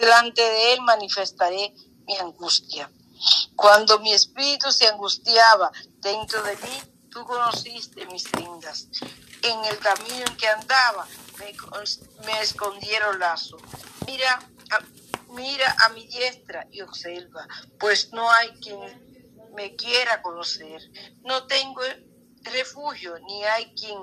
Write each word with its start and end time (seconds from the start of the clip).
delante 0.00 0.42
de 0.42 0.72
él 0.72 0.80
manifestaré 0.80 1.74
mi 2.06 2.16
angustia. 2.16 2.90
Cuando 3.54 3.98
mi 3.98 4.12
espíritu 4.12 4.72
se 4.72 4.88
angustiaba 4.88 5.70
dentro 5.98 6.42
de 6.42 6.56
mí, 6.56 6.82
tú 7.10 7.24
conociste 7.24 8.06
mis 8.06 8.22
sendas. 8.22 8.88
En 9.42 9.64
el 9.64 9.78
camino 9.78 10.24
en 10.26 10.36
que 10.36 10.48
andaba, 10.48 11.06
me, 12.24 12.40
escondieron 12.40 13.18
lazo. 13.18 13.58
Mira, 14.06 14.40
mira 15.28 15.76
a 15.84 15.90
mi 15.90 16.06
diestra 16.06 16.66
y 16.70 16.80
observa, 16.80 17.46
pues 17.78 18.12
no 18.12 18.30
hay 18.30 18.50
quien 18.60 18.80
me 19.54 19.76
quiera 19.76 20.22
conocer. 20.22 20.80
No 21.22 21.46
tengo 21.46 21.82
refugio, 22.42 23.18
ni 23.20 23.44
hay 23.44 23.74
quien 23.74 23.98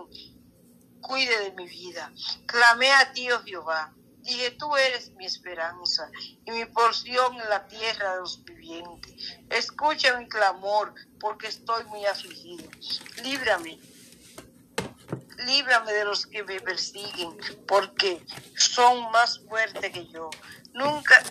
cuide 1.02 1.40
de 1.40 1.52
mi 1.54 1.68
vida. 1.68 2.12
Clamé 2.46 2.92
a 2.92 3.12
ti, 3.14 3.32
oh 3.32 3.42
Jehová. 3.44 3.94
Dije, 4.28 4.52
tú 4.52 4.76
eres 4.76 5.12
mi 5.12 5.26
esperanza 5.26 6.12
y 6.46 6.52
mi 6.52 6.66
porción 6.66 7.40
en 7.40 7.50
la 7.50 7.66
tierra 7.66 8.12
de 8.12 8.20
los 8.20 8.44
vivientes. 8.44 9.14
Escucha 9.50 10.20
mi 10.20 10.28
clamor, 10.28 10.94
porque 11.18 11.48
estoy 11.48 11.86
muy 11.86 12.06
afligido. 12.06 12.70
Líbrame, 13.24 13.80
líbrame 15.46 15.94
de 15.94 16.04
los 16.04 16.28
que 16.28 16.44
me 16.44 16.60
persiguen, 16.60 17.38
porque 17.66 18.22
son 18.58 19.10
más 19.12 19.40
fuertes 19.48 19.94
que 19.94 20.06
yo. 20.08 20.30
Nunca 20.74 21.24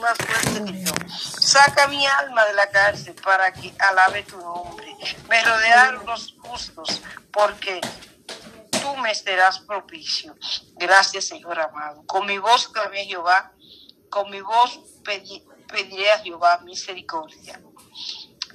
más 0.00 0.18
fuerte 0.18 0.72
que 0.72 0.84
yo. 0.84 0.92
Saca 1.08 1.86
mi 1.86 2.04
alma 2.04 2.44
de 2.46 2.54
la 2.54 2.68
cárcel 2.68 3.14
para 3.22 3.52
que 3.52 3.72
alabe 3.78 4.24
tu 4.24 4.38
nombre. 4.38 4.96
Me 5.28 5.40
rodearon 5.44 6.04
los 6.04 6.34
justos, 6.42 7.00
porque 7.30 7.80
tú 8.82 8.96
me 8.96 9.14
serás 9.14 9.60
propicio. 9.60 10.36
Gracias, 10.74 11.26
Señor 11.26 11.58
amado. 11.60 12.04
Con 12.06 12.26
mi 12.26 12.38
voz 12.38 12.68
clamé 12.68 13.02
a 13.02 13.04
Jehová, 13.04 13.52
con 14.10 14.30
mi 14.30 14.40
voz 14.40 14.80
pediré 15.02 16.10
a 16.10 16.18
Jehová 16.18 16.60
misericordia 16.64 17.60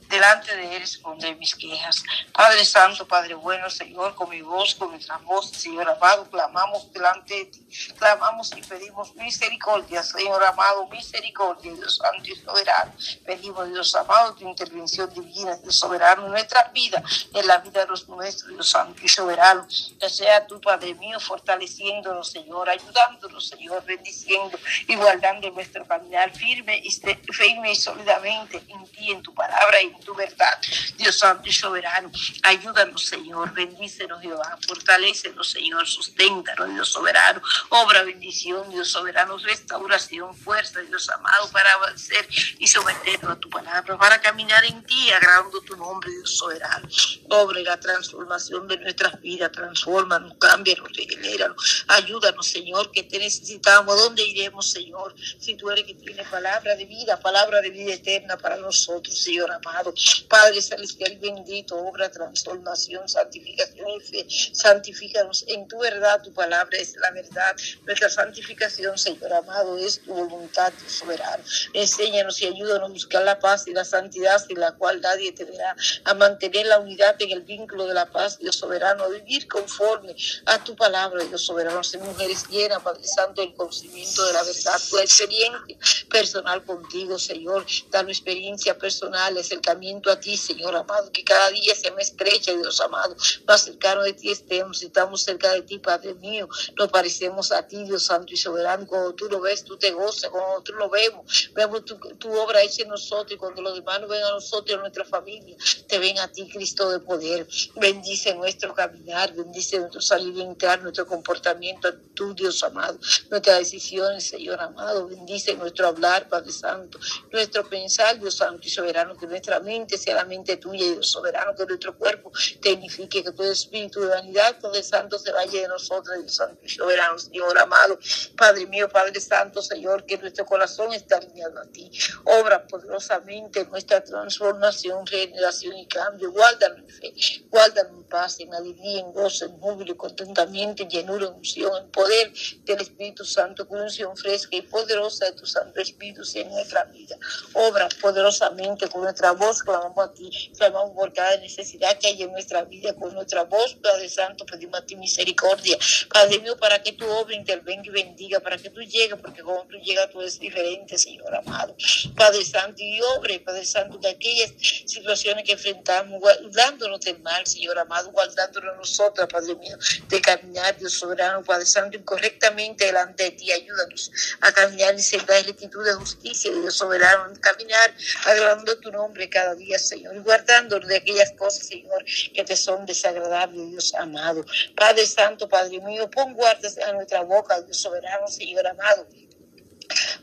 delante 0.09 0.55
de 0.55 0.75
Él 0.75 0.81
responder 0.81 1.36
mis 1.38 1.55
quejas. 1.55 2.03
Padre 2.31 2.63
Santo, 2.66 3.08
Padre 3.08 3.33
bueno, 3.36 3.69
Señor, 3.69 4.16
con 4.16 4.30
mi 4.30 4.41
voz, 4.41 4.75
con 4.75 4.91
nuestra 4.91 5.17
voz, 5.17 5.50
Señor 5.52 5.89
amado, 5.89 6.30
clamamos 6.30 6.91
delante 6.91 7.33
de 7.33 7.45
ti, 7.45 7.67
clamamos 7.97 8.52
y 8.55 8.61
pedimos 8.61 9.16
misericordia, 9.16 10.03
Señor 10.03 10.44
amado, 10.44 10.88
misericordia, 10.88 11.73
Dios 11.73 11.97
Santo 11.97 12.30
y 12.30 12.35
soberano. 12.35 12.94
Pedimos, 13.25 13.69
Dios 13.69 13.95
amado, 13.95 14.35
tu 14.35 14.47
intervención 14.47 15.13
divina, 15.13 15.55
Dios 15.58 15.78
soberano, 15.78 16.25
en 16.25 16.31
nuestra 16.31 16.63
vida, 16.73 17.03
en 17.33 17.47
la 17.47 17.58
vida 17.59 17.81
de 17.81 17.88
los 17.88 18.08
nuestros, 18.08 18.50
Dios 18.50 18.69
Santo 18.69 19.02
y 19.03 19.08
soberano. 19.08 19.67
Que 20.00 20.09
sea 20.09 20.45
tu 20.45 20.59
Padre 20.61 20.94
mío, 20.95 21.19
fortaleciéndonos, 21.19 22.31
Señor, 22.31 22.69
ayudándonos, 22.69 23.47
Señor, 23.47 23.83
bendiciendo 23.85 24.58
y 24.88 24.95
guardando 24.95 25.50
nuestro 25.52 25.85
caminar 25.85 26.31
firme 26.31 26.78
y, 26.83 26.91
firme 27.33 27.72
y 27.72 27.75
sólidamente 27.75 28.63
en 28.67 28.85
ti, 28.88 29.11
en 29.11 29.22
tu 29.22 29.33
palabra 29.33 29.81
y 29.81 29.97
tu 30.00 30.14
verdad. 30.16 30.59
Dios 30.98 31.20
Santo 31.20 31.48
y 31.50 31.53
soberano, 31.53 32.12
ayúdanos, 32.44 33.06
Señor, 33.06 33.53
bendícenos, 33.53 34.22
Jehová, 34.22 34.58
fortalecenos, 34.66 35.50
Señor, 35.50 35.88
susténtanos, 35.88 36.70
Dios 36.70 36.90
soberano, 36.90 37.42
obra 37.70 38.03
bendición, 38.03 38.70
Dios 38.70 38.90
soberano, 38.90 39.38
restauración, 39.38 40.36
fuerza, 40.36 40.80
Dios 40.81 41.09
amado, 41.09 41.50
para 41.52 41.72
avanzar 41.73 42.25
y 42.58 42.68
someternos 42.68 43.31
a 43.31 43.40
tu 43.40 43.50
palabra, 43.50 43.98
para 43.98 44.22
caminar 44.22 44.64
en 44.66 44.84
ti, 44.84 45.12
agradando 45.12 45.62
tu 45.62 45.75
nombre, 45.75 46.09
Dios 46.12 46.38
soberano. 46.38 46.88
Obra 47.30 47.62
la 47.62 47.80
transformación 47.80 48.68
de 48.68 48.78
nuestras 48.78 49.20
vidas, 49.22 49.52
transfórmanos, 49.52 50.34
cámbianos, 50.40 50.92
regenéranos, 50.95 51.86
ayúdanos, 51.88 52.48
Señor, 52.48 52.92
que 52.92 53.03
te 53.03 53.20
necesitamos. 53.20 53.98
¿Dónde 53.98 54.23
iremos, 54.23 54.70
Señor? 54.70 55.16
Si 55.40 55.56
tú 55.56 55.70
eres 55.70 55.86
que 55.86 55.94
tienes 55.94 56.28
palabra 56.28 56.75
de 56.75 56.86
vida, 56.86 57.20
palabra 57.20 57.62
de 57.62 57.70
vida 57.70 57.94
eterna 57.94 58.38
para 58.38 58.58
nosotros, 58.58 59.18
Señor 59.18 59.52
amado. 59.52 59.86
Padre 60.27 60.61
celestial 60.61 61.17
bendito, 61.17 61.77
obra, 61.77 62.09
transformación, 62.09 63.07
santificación 63.07 63.88
y 63.89 64.00
fe. 64.01 64.28
Santifícanos 64.53 65.45
en 65.47 65.67
tu 65.67 65.79
verdad, 65.79 66.22
tu 66.22 66.34
palabra 66.34 66.78
es 66.78 66.95
la 66.97 67.12
verdad. 67.12 67.56
Nuestra 67.85 68.09
santificación, 68.09 68.97
Señor 68.97 69.34
amado, 69.34 69.78
es 69.78 70.01
tu 70.01 70.13
voluntad, 70.13 70.73
tu 70.73 70.89
soberano. 70.89 71.44
Enséñanos 71.73 72.41
y 72.41 72.47
ayúdanos 72.47 72.89
a 72.89 72.94
buscar 72.94 73.23
la 73.23 73.39
paz 73.39 73.67
y 73.67 73.73
la 73.73 73.85
santidad 73.85 74.44
sin 74.45 74.59
la 74.59 74.73
cual 74.73 75.01
nadie 75.01 75.31
te 75.31 75.45
verá, 75.45 75.75
a 76.03 76.13
mantener 76.13 76.66
la 76.66 76.79
unidad 76.79 77.16
en 77.22 77.31
el 77.31 77.41
vínculo 77.41 77.85
de 77.85 77.94
la 77.94 78.06
paz, 78.06 78.38
Dios 78.39 78.56
soberano, 78.56 79.03
a 79.03 79.09
vivir 79.09 79.47
conforme 79.47 80.16
a 80.45 80.63
tu 80.63 80.75
palabra, 80.75 81.23
Dios 81.23 81.44
soberano. 81.45 81.83
Ser 81.83 82.01
mujeres 82.01 82.47
llenas, 82.50 82.81
Padre 82.81 83.07
Santo, 83.07 83.41
el 83.41 83.53
conocimiento 83.53 84.25
de 84.25 84.33
la 84.33 84.44
verdad, 84.44 84.79
tu 84.89 84.97
experiencia 84.97 85.78
personal 86.09 86.63
contigo, 86.63 87.17
Señor. 87.19 87.66
Dame 87.91 88.12
experiencia 88.12 88.78
personal, 88.78 89.38
es 89.38 89.51
el 89.51 89.62
camino 89.62 89.76
a 90.11 90.19
ti, 90.19 90.38
Señor 90.38 90.75
amado, 90.75 91.11
que 91.11 91.23
cada 91.23 91.49
día 91.51 91.75
se 91.75 91.91
me 91.91 92.01
estrecha, 92.01 92.51
Dios 92.51 92.81
amado, 92.81 93.15
más 93.45 93.63
cercano 93.63 94.03
de 94.03 94.13
ti 94.13 94.31
estemos, 94.31 94.81
estamos 94.81 95.21
cerca 95.21 95.51
de 95.53 95.61
ti, 95.61 95.77
Padre 95.77 96.13
mío, 96.15 96.47
nos 96.77 96.89
parecemos 96.89 97.51
a 97.51 97.67
ti, 97.67 97.83
Dios 97.83 98.03
Santo 98.03 98.33
y 98.33 98.38
Soberano, 98.38 98.88
cuando 98.88 99.13
tú 99.13 99.27
lo 99.29 99.39
ves, 99.39 99.63
tú 99.63 99.77
te 99.77 99.91
gozas, 99.91 100.29
cuando 100.29 100.61
tú 100.63 100.73
lo 100.73 100.89
vemos, 100.89 101.51
vemos 101.53 101.83
tu, 101.85 101.97
obra 102.33 102.61
hecha 102.61 102.83
en 102.83 102.89
nosotros, 102.89 103.33
y 103.33 103.38
cuando 103.38 103.61
los 103.61 103.75
demás 103.75 104.07
ven 104.07 104.23
a 104.23 104.31
nosotros, 104.31 104.77
a 104.77 104.81
nuestra 104.81 105.05
familia, 105.05 105.55
te 105.88 105.99
ven 105.99 106.17
a 106.19 106.27
ti, 106.31 106.49
Cristo 106.49 106.89
de 106.89 106.99
poder, 106.99 107.47
bendice 107.75 108.33
nuestro 108.33 108.73
caminar, 108.73 109.33
bendice 109.33 109.79
nuestro 109.79 110.01
salir 110.01 110.35
y 110.35 110.41
entrar, 110.41 110.81
nuestro 110.81 111.05
comportamiento, 111.05 111.94
tú, 112.13 112.33
Dios 112.33 112.63
amado, 112.63 112.99
nuestras 113.29 113.59
decisiones, 113.59 114.27
Señor 114.27 114.59
amado, 114.59 115.07
bendice 115.07 115.55
nuestro 115.55 115.88
hablar, 115.88 116.27
Padre 116.29 116.51
Santo, 116.51 116.99
nuestro 117.31 117.67
pensar, 117.67 118.19
Dios 118.19 118.35
Santo 118.35 118.67
y 118.67 118.69
Soberano, 118.69 119.15
que 119.15 119.27
nuestra 119.27 119.59
mente 119.67 119.97
sea 119.97 120.16
la 120.16 120.25
mente 120.25 120.57
tuya 120.57 120.85
y 120.85 120.91
Dios 120.94 121.09
soberano, 121.11 121.53
que 121.55 121.66
nuestro 121.66 121.97
cuerpo 121.97 122.31
tecnifique, 122.61 123.23
que 123.23 123.31
todo 123.31 123.51
espíritu 123.51 124.01
de 124.01 124.07
vanidad, 124.07 124.57
todo 124.59 124.73
el 124.73 124.83
santo 124.83 125.19
se 125.19 125.31
vaya 125.31 125.61
de 125.61 125.67
nosotros, 125.67 126.17
Dios 126.19 126.35
santo 126.35 126.59
y 126.63 126.69
soberano, 126.69 127.19
Señor 127.19 127.57
amado, 127.59 128.00
Padre 128.35 128.66
mío, 128.66 128.88
Padre 128.89 129.19
Santo, 129.19 129.61
Señor, 129.61 130.06
que 130.06 130.17
nuestro 130.17 130.45
corazón 130.45 130.94
está 130.94 131.17
alineado 131.17 131.59
a 131.59 131.66
ti. 131.66 131.91
Obra 132.23 132.66
poderosamente 132.66 133.66
nuestra 133.66 134.03
transformación, 134.03 135.06
regeneración 135.06 135.77
y 135.77 135.88
cambio. 135.88 136.31
Guárdanos 136.31 136.79
en 136.79 136.89
fe, 136.89 137.13
guárdanos 137.50 137.91
en 137.91 138.03
paz, 138.06 138.39
en 138.39 138.53
alegría, 138.53 139.00
en 139.01 139.11
gozo, 139.11 139.45
en 139.45 139.59
júbilo, 139.59 139.97
contentamiento, 139.97 140.83
en 140.83 140.89
llenura, 140.89 141.27
en 141.27 141.33
unción, 141.33 141.72
en 141.83 141.91
poder 141.91 142.31
del 142.63 142.81
Espíritu 142.81 143.25
Santo, 143.25 143.67
con 143.67 143.81
unción 143.81 144.16
fresca 144.16 144.56
y 144.56 144.61
poderosa 144.61 145.25
de 145.25 145.33
tu 145.33 145.45
Santo 145.45 145.81
Espíritu 145.81 146.22
en 146.35 146.50
nuestra 146.50 146.83
vida. 146.85 147.17
Obra 147.53 147.89
poderosamente 148.01 148.88
con 148.89 149.01
nuestra 149.01 149.31
voz 149.31 149.56
clamamos 149.63 149.97
a 149.97 150.13
ti, 150.13 150.29
clamamos 150.57 150.91
por 150.91 151.13
cada 151.13 151.38
necesidad 151.38 151.97
que 151.97 152.07
hay 152.07 152.23
en 152.23 152.31
nuestra 152.31 152.63
vida 152.63 152.94
con 152.95 153.13
nuestra 153.13 153.44
voz, 153.44 153.75
Padre 153.75 154.09
Santo, 154.09 154.45
pedimos 154.45 154.79
a 154.79 154.85
ti 154.85 154.95
misericordia, 154.95 155.78
Padre 156.12 156.40
mío, 156.40 156.57
para 156.57 156.81
que 156.81 156.94
tu 156.94 157.07
obra 157.07 157.35
intervenga 157.35 157.84
y 157.85 157.90
bendiga, 157.90 158.40
para 158.40 158.57
que 158.57 158.69
tú 158.69 158.81
llegues, 158.81 159.18
porque 159.22 159.44
cuando 159.44 159.66
tú 159.66 159.78
llegas 159.78 160.09
tú 160.12 160.22
eres 160.22 160.40
diferente, 160.40 160.97
Señor 160.97 161.34
amado, 161.35 161.75
Padre 162.16 162.44
Santo, 162.44 162.81
y 162.84 163.00
obre, 163.18 163.40
Padre 163.40 163.66
Santo, 163.66 163.97
de 163.97 164.09
aquellas 164.09 164.51
situaciones 164.85 165.44
que 165.44 165.53
enfrentamos, 165.53 166.19
guardándonos 166.19 167.00
del 167.01 167.19
mal, 167.19 167.45
Señor 167.45 167.78
amado, 167.79 168.12
guardándonos 168.12 168.78
nosotros, 168.78 169.28
Padre 169.31 169.56
mío, 169.56 169.78
de 170.07 170.22
caminar, 170.22 170.78
Dios 170.78 170.94
soberano, 170.94 171.44
Padre 171.44 171.66
Santo, 171.66 171.97
incorrectamente 171.97 172.85
delante 172.85 173.24
de 173.24 173.31
ti, 173.31 173.51
ayúdanos 173.51 174.12
a 174.41 174.51
caminar 174.51 174.94
en 174.94 175.01
senda 175.01 175.35
de 175.35 175.44
rectitud 175.44 175.84
de 175.85 175.94
justicia, 175.94 176.51
Dios 176.51 176.75
soberano, 176.75 177.34
caminar 177.39 177.94
agradando 178.25 178.78
tu 178.79 178.91
nombre 178.91 179.29
cada 179.29 179.47
día, 179.56 179.80
Señor, 179.80 180.16
y 180.16 180.19
guardándonos 180.19 180.88
de 180.88 180.97
aquellas 180.97 181.31
cosas, 181.34 181.68
Señor, 181.68 182.03
que 182.34 182.44
te 182.44 182.56
son 182.56 182.85
desagradables, 182.85 183.69
Dios 183.69 183.94
amado. 183.96 184.46
Padre 184.75 185.06
Santo, 185.06 185.47
Padre 185.47 185.80
mío, 185.81 186.09
pon 186.09 186.34
guardas 186.34 186.78
a 186.78 186.94
nuestra 186.94 187.22
boca, 187.22 187.62
Dios 187.62 187.78
soberano, 187.78 188.28
Señor 188.28 188.68
amado 188.68 189.07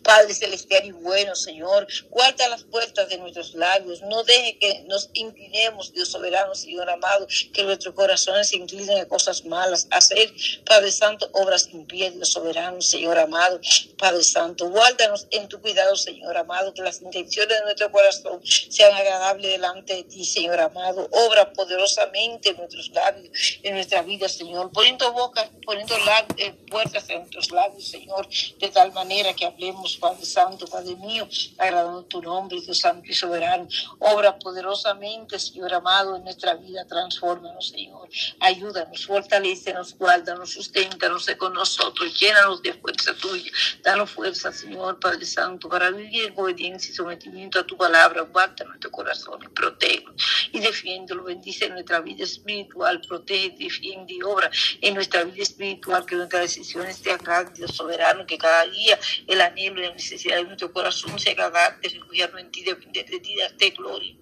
Padre 0.04 0.34
celestial 0.34 0.84
y 0.84 0.92
bueno, 0.92 1.34
Señor, 1.34 1.89
guarda 2.10 2.47
las 2.48 2.62
puertas 2.65 3.09
de 3.09 3.16
nuestros 3.16 3.54
labios. 3.54 4.03
No 4.03 4.22
deje 4.22 4.59
que 4.59 4.84
nos 4.86 5.09
inclinemos, 5.15 5.92
Dios 5.92 6.09
soberano, 6.10 6.54
Señor 6.54 6.91
amado, 6.91 7.27
que 7.54 7.62
nuestros 7.62 7.95
corazones 7.95 8.51
se 8.51 8.56
inclinen 8.56 8.98
a 8.98 9.09
cosas 9.09 9.45
malas. 9.47 9.89
Hacer, 9.91 10.30
Padre 10.66 10.92
Santo, 10.92 11.30
obras 11.33 11.71
impías, 11.72 12.15
Dios 12.15 12.28
soberano, 12.28 12.83
Señor 12.83 13.18
amado. 13.18 13.59
Padre 13.98 14.22
Santo, 14.22 14.68
guárdanos 14.68 15.27
en 15.30 15.48
tu 15.48 15.60
cuidado, 15.60 15.97
Señor 15.97 16.36
amado, 16.36 16.74
que 16.74 16.83
las 16.83 17.00
intenciones 17.00 17.59
de 17.59 17.65
nuestro 17.65 17.91
corazón 17.91 18.42
sean 18.45 18.92
agradables 18.95 19.50
delante 19.50 19.95
de 19.95 20.03
ti, 20.04 20.24
Señor 20.24 20.60
amado. 20.60 21.09
Obra 21.12 21.50
poderosamente 21.54 22.50
en 22.50 22.59
nuestros 22.59 22.91
labios, 22.91 23.30
en 23.62 23.74
nuestra 23.74 24.03
vida, 24.03 24.28
Señor. 24.28 24.71
Poniendo 24.71 25.10
boca, 25.12 25.48
poniendo 25.65 25.95
eh, 26.36 26.53
puertas 26.71 27.09
en 27.09 27.21
nuestros 27.21 27.50
labios, 27.50 27.89
Señor, 27.89 28.28
de 28.59 28.68
tal 28.68 28.92
manera 28.92 29.33
que 29.34 29.47
hablemos 29.47 29.94
Padre 29.97 30.25
Santo, 30.25 30.67
Padre 30.67 30.97
mío, 30.97 31.29
agradando 31.59 32.05
tu 32.05 32.23
nombre, 32.23 32.61
Dios 32.61 32.79
Santo 32.79 33.11
y 33.11 33.15
soberano. 33.15 33.67
Obra 33.99 34.39
poderosamente, 34.39 35.39
Señor 35.39 35.75
amado, 35.75 36.17
en 36.17 36.25
nuestra 36.25 36.55
vida, 36.55 36.85
transfórmanos, 36.87 37.69
Señor. 37.69 38.09
Ayúdanos, 38.41 39.07
fortalecenos, 39.07 39.97
guárdanos, 39.97 40.51
susténtanos 40.51 41.27
con 41.39 41.55
nosotros, 41.55 42.19
llénanos 42.19 42.63
de 42.63 42.73
fuerza 42.75 43.15
tuya. 43.15 43.51
Danos 43.83 44.11
fuerza, 44.11 44.53
Señor, 44.53 45.01
Padre 45.01 45.27
Santo, 45.27 45.69
para 45.69 45.91
vivir 45.91 46.27
en 46.27 46.35
obediencia 46.39 46.91
y 46.91 46.95
sometimiento 46.95 47.59
a 47.59 47.67
tu 47.67 47.77
palabra. 47.77 48.23
Guarda 48.23 48.65
nuestro 48.65 48.91
corazón 48.91 49.41
y 49.43 49.49
protege 49.49 50.05
y 50.53 50.61
defiéndelo. 50.61 51.25
Bendice 51.25 51.69
nuestra 51.69 52.01
vida 52.01 52.25
espiritual, 52.25 53.01
protege, 53.01 53.57
defiende 53.59 54.15
y 54.15 54.23
obra 54.23 54.51
en 54.81 54.95
nuestra 54.95 55.25
vida 55.25 55.43
espiritual, 55.43 56.05
que 56.07 56.17
nuestras 56.17 56.43
decisiones 56.43 57.01
te 57.01 57.13
agraden, 57.13 57.55
Dios 57.55 57.75
soberano, 57.75 58.27
que 58.27 58.39
cada 58.39 58.67
día 58.67 58.99
el 59.27 59.41
anhelo 59.41 59.81
la 59.84 59.95
necesidad 59.95 60.36
de 60.36 60.45
nuestro 60.45 60.72
corazón 60.72 61.19
se 61.19 61.31
haga 61.31 61.51
darte, 61.51 61.89
refugiarnos 61.89 62.41
en 62.41 62.51
ti, 62.51 62.63
depender 62.63 63.07
de 63.07 63.21
ti, 63.21 63.36
darte 63.36 63.71
gloria, 63.71 64.15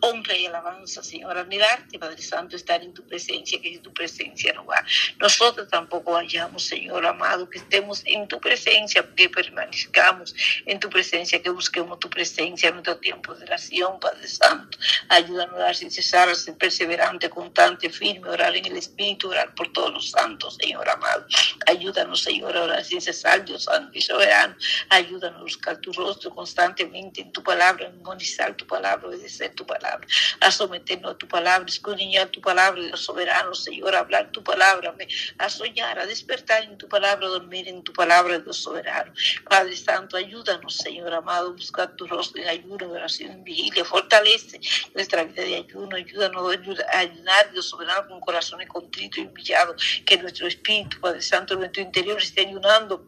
honra 0.00 0.36
y 0.36 0.46
alabanza, 0.46 1.02
Señor. 1.02 1.36
Admirarte, 1.36 1.98
Padre 1.98 2.22
Santo, 2.22 2.56
estar 2.56 2.82
en 2.82 2.94
tu 2.94 3.06
presencia, 3.06 3.60
que 3.60 3.74
es 3.74 3.82
tu 3.82 3.92
presencia 3.92 4.52
no 4.52 4.64
va. 4.64 4.84
Nosotros 5.18 5.68
tampoco 5.68 6.12
vayamos, 6.12 6.64
Señor 6.64 7.06
amado, 7.06 7.48
que 7.48 7.58
estemos 7.58 8.02
en 8.06 8.26
tu 8.28 8.40
presencia, 8.40 9.06
que 9.14 9.28
permanezcamos 9.28 10.34
en 10.66 10.80
tu 10.80 10.88
presencia, 10.88 11.42
que 11.42 11.50
busquemos 11.50 11.98
tu 11.98 12.08
presencia 12.08 12.68
en 12.68 12.76
nuestro 12.76 12.96
tiempo 12.98 13.34
de 13.34 13.44
oración, 13.44 14.00
Padre 14.00 14.26
Santo. 14.28 14.78
Ayúdanos 15.08 15.54
a 15.56 15.58
dar 15.58 15.76
sin 15.76 15.90
cesar, 15.90 16.28
a 16.28 16.34
ser 16.34 16.56
perseverante, 16.56 17.28
constante, 17.28 17.90
firme, 17.90 18.28
orar 18.28 18.56
en 18.56 18.66
el 18.66 18.76
Espíritu, 18.76 19.30
orar 19.30 19.54
por 19.54 19.72
todos 19.72 19.92
los 19.92 20.10
santos, 20.10 20.56
Señor 20.60 20.88
amado. 20.88 21.26
Ayúdanos, 21.66 22.22
Señor, 22.22 22.56
a 22.56 22.62
orar 22.62 22.84
sin 22.84 23.00
cesar, 23.00 23.44
Dios 23.44 23.64
Santo 23.64 23.90
y 23.92 24.00
soberano. 24.00 24.56
Ayúdanos 24.88 25.09
a 25.22 25.40
buscar 25.40 25.78
tu 25.78 25.92
rostro 25.92 26.30
constantemente 26.30 27.20
en 27.20 27.32
tu 27.32 27.42
palabra, 27.42 27.88
a 27.88 27.90
memorizar 27.90 28.54
tu 28.54 28.66
palabra, 28.66 29.08
obedecer 29.08 29.54
tu 29.54 29.66
palabra, 29.66 30.06
a 30.40 30.50
someternos 30.50 31.12
a 31.12 31.18
tu 31.18 31.26
palabra, 31.26 31.66
escudriñar 31.68 32.28
tu 32.28 32.40
palabra, 32.40 32.80
Dios 32.80 33.00
soberano, 33.00 33.54
Señor, 33.54 33.94
a 33.94 34.00
hablar 34.00 34.30
tu 34.30 34.42
palabra, 34.42 34.94
a 35.38 35.48
soñar, 35.48 35.98
a 35.98 36.06
despertar 36.06 36.62
en 36.62 36.78
tu 36.78 36.88
palabra, 36.88 37.26
a 37.26 37.30
dormir 37.30 37.66
en 37.68 37.82
tu 37.82 37.92
palabra, 37.92 38.38
Dios 38.38 38.58
soberano. 38.58 39.12
Padre 39.48 39.76
Santo, 39.76 40.16
ayúdanos, 40.16 40.76
Señor 40.76 41.12
amado, 41.12 41.48
a 41.48 41.52
buscar 41.52 41.96
tu 41.96 42.06
rostro 42.06 42.40
en 42.42 42.48
ayuno, 42.48 42.90
oración, 42.90 43.32
en 43.32 43.44
vigilia. 43.44 43.84
Fortalece 43.84 44.60
nuestra 44.94 45.24
vida 45.24 45.42
de 45.42 45.56
ayuno, 45.56 45.96
ayúdanos 45.96 46.54
a 46.92 46.98
ayunar, 46.98 47.52
Dios 47.52 47.68
soberano, 47.68 48.08
con 48.08 48.20
corazones 48.20 48.68
contritos 48.68 49.18
y 49.18 49.26
humillados, 49.26 50.02
que 50.06 50.16
nuestro 50.18 50.46
espíritu, 50.46 51.00
Padre 51.00 51.22
Santo, 51.22 51.56
nuestro 51.56 51.82
interior 51.82 52.18
esté 52.18 52.42
ayunando 52.42 53.06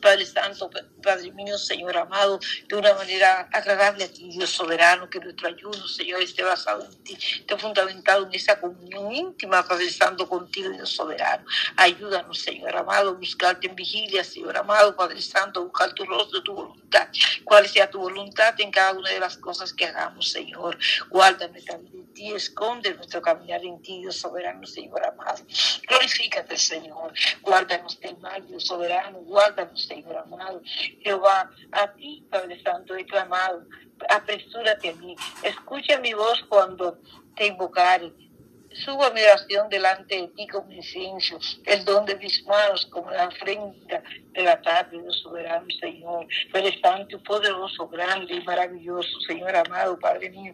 Padre 0.00 0.26
Santo, 0.26 0.70
Padre 1.02 1.32
mío, 1.32 1.58
Señor 1.58 1.96
amado, 1.96 2.38
de 2.68 2.76
una 2.76 2.94
manera 2.94 3.48
agradable 3.52 4.04
a 4.04 4.08
ti, 4.08 4.28
Dios 4.30 4.50
soberano, 4.50 5.08
que 5.08 5.18
nuestro 5.18 5.48
ayuno, 5.48 5.88
Señor, 5.88 6.22
esté 6.22 6.42
basado 6.42 6.84
en 6.84 7.04
ti, 7.04 7.16
esté 7.40 7.56
fundamentado 7.56 8.26
en 8.26 8.34
esa 8.34 8.60
comunión 8.60 9.12
íntima, 9.12 9.66
Padre 9.66 9.90
Santo, 9.90 10.28
contigo, 10.28 10.70
Dios 10.70 10.90
soberano. 10.90 11.44
Ayúdanos, 11.76 12.38
Señor 12.38 12.76
amado, 12.76 13.10
a 13.10 13.12
buscarte 13.14 13.66
en 13.68 13.74
vigilia, 13.74 14.22
Señor 14.22 14.56
amado, 14.56 14.94
Padre 14.94 15.20
Santo, 15.22 15.64
buscar 15.64 15.92
tu 15.94 16.04
rostro, 16.04 16.42
tu 16.42 16.54
voluntad, 16.54 17.08
cuál 17.44 17.66
sea 17.68 17.90
tu 17.90 17.98
voluntad 17.98 18.54
en 18.60 18.70
cada 18.70 18.92
una 18.92 19.10
de 19.10 19.20
las 19.20 19.36
cosas 19.38 19.72
que 19.72 19.86
hagamos, 19.86 20.30
Señor. 20.30 20.78
Guárdame 21.08 21.62
también 21.62 21.96
en 21.96 22.14
ti, 22.14 22.32
esconde 22.32 22.94
nuestro 22.94 23.22
caminar 23.22 23.64
en 23.64 23.80
ti, 23.82 24.00
Dios 24.00 24.16
soberano, 24.16 24.66
Señor 24.66 25.04
amado. 25.04 25.44
Glorifícate, 25.88 26.56
Señor. 26.58 27.12
Guárdanos 27.42 27.98
del 28.00 28.16
mal, 28.18 28.46
Dios 28.46 28.66
soberano, 28.66 29.18
guárdanos, 29.18 29.45
Señor 29.74 30.16
amado. 30.16 30.60
Jehová, 31.00 31.50
a 31.72 31.92
ti, 31.92 32.24
Padre 32.30 32.62
Santo, 32.62 32.96
he 32.96 33.04
clamado. 33.04 33.64
Apresúrate 34.10 34.90
a 34.90 34.94
mí. 34.94 35.16
Escucha 35.42 35.98
mi 36.00 36.12
voz 36.12 36.44
cuando 36.48 36.98
te 37.34 37.46
invocare 37.46 38.12
Subo 38.84 39.10
mi 39.12 39.22
oración 39.22 39.68
delante 39.70 40.20
de 40.20 40.28
ti 40.28 40.46
como 40.46 40.70
incienso, 40.70 41.38
el 41.64 41.84
don 41.84 42.04
de 42.04 42.14
mis 42.16 42.44
manos 42.44 42.86
como 42.86 43.10
la 43.10 43.28
ofrenda 43.28 44.02
de 44.32 44.42
la 44.42 44.60
tarde, 44.60 45.00
Dios 45.00 45.18
soberano 45.22 45.66
Señor. 45.80 46.26
Padre 46.52 46.78
Santo, 46.82 47.22
poderoso, 47.22 47.88
grande 47.88 48.34
y 48.34 48.42
maravilloso, 48.42 49.20
Señor 49.26 49.56
amado, 49.56 49.98
Padre 49.98 50.28
mío, 50.30 50.52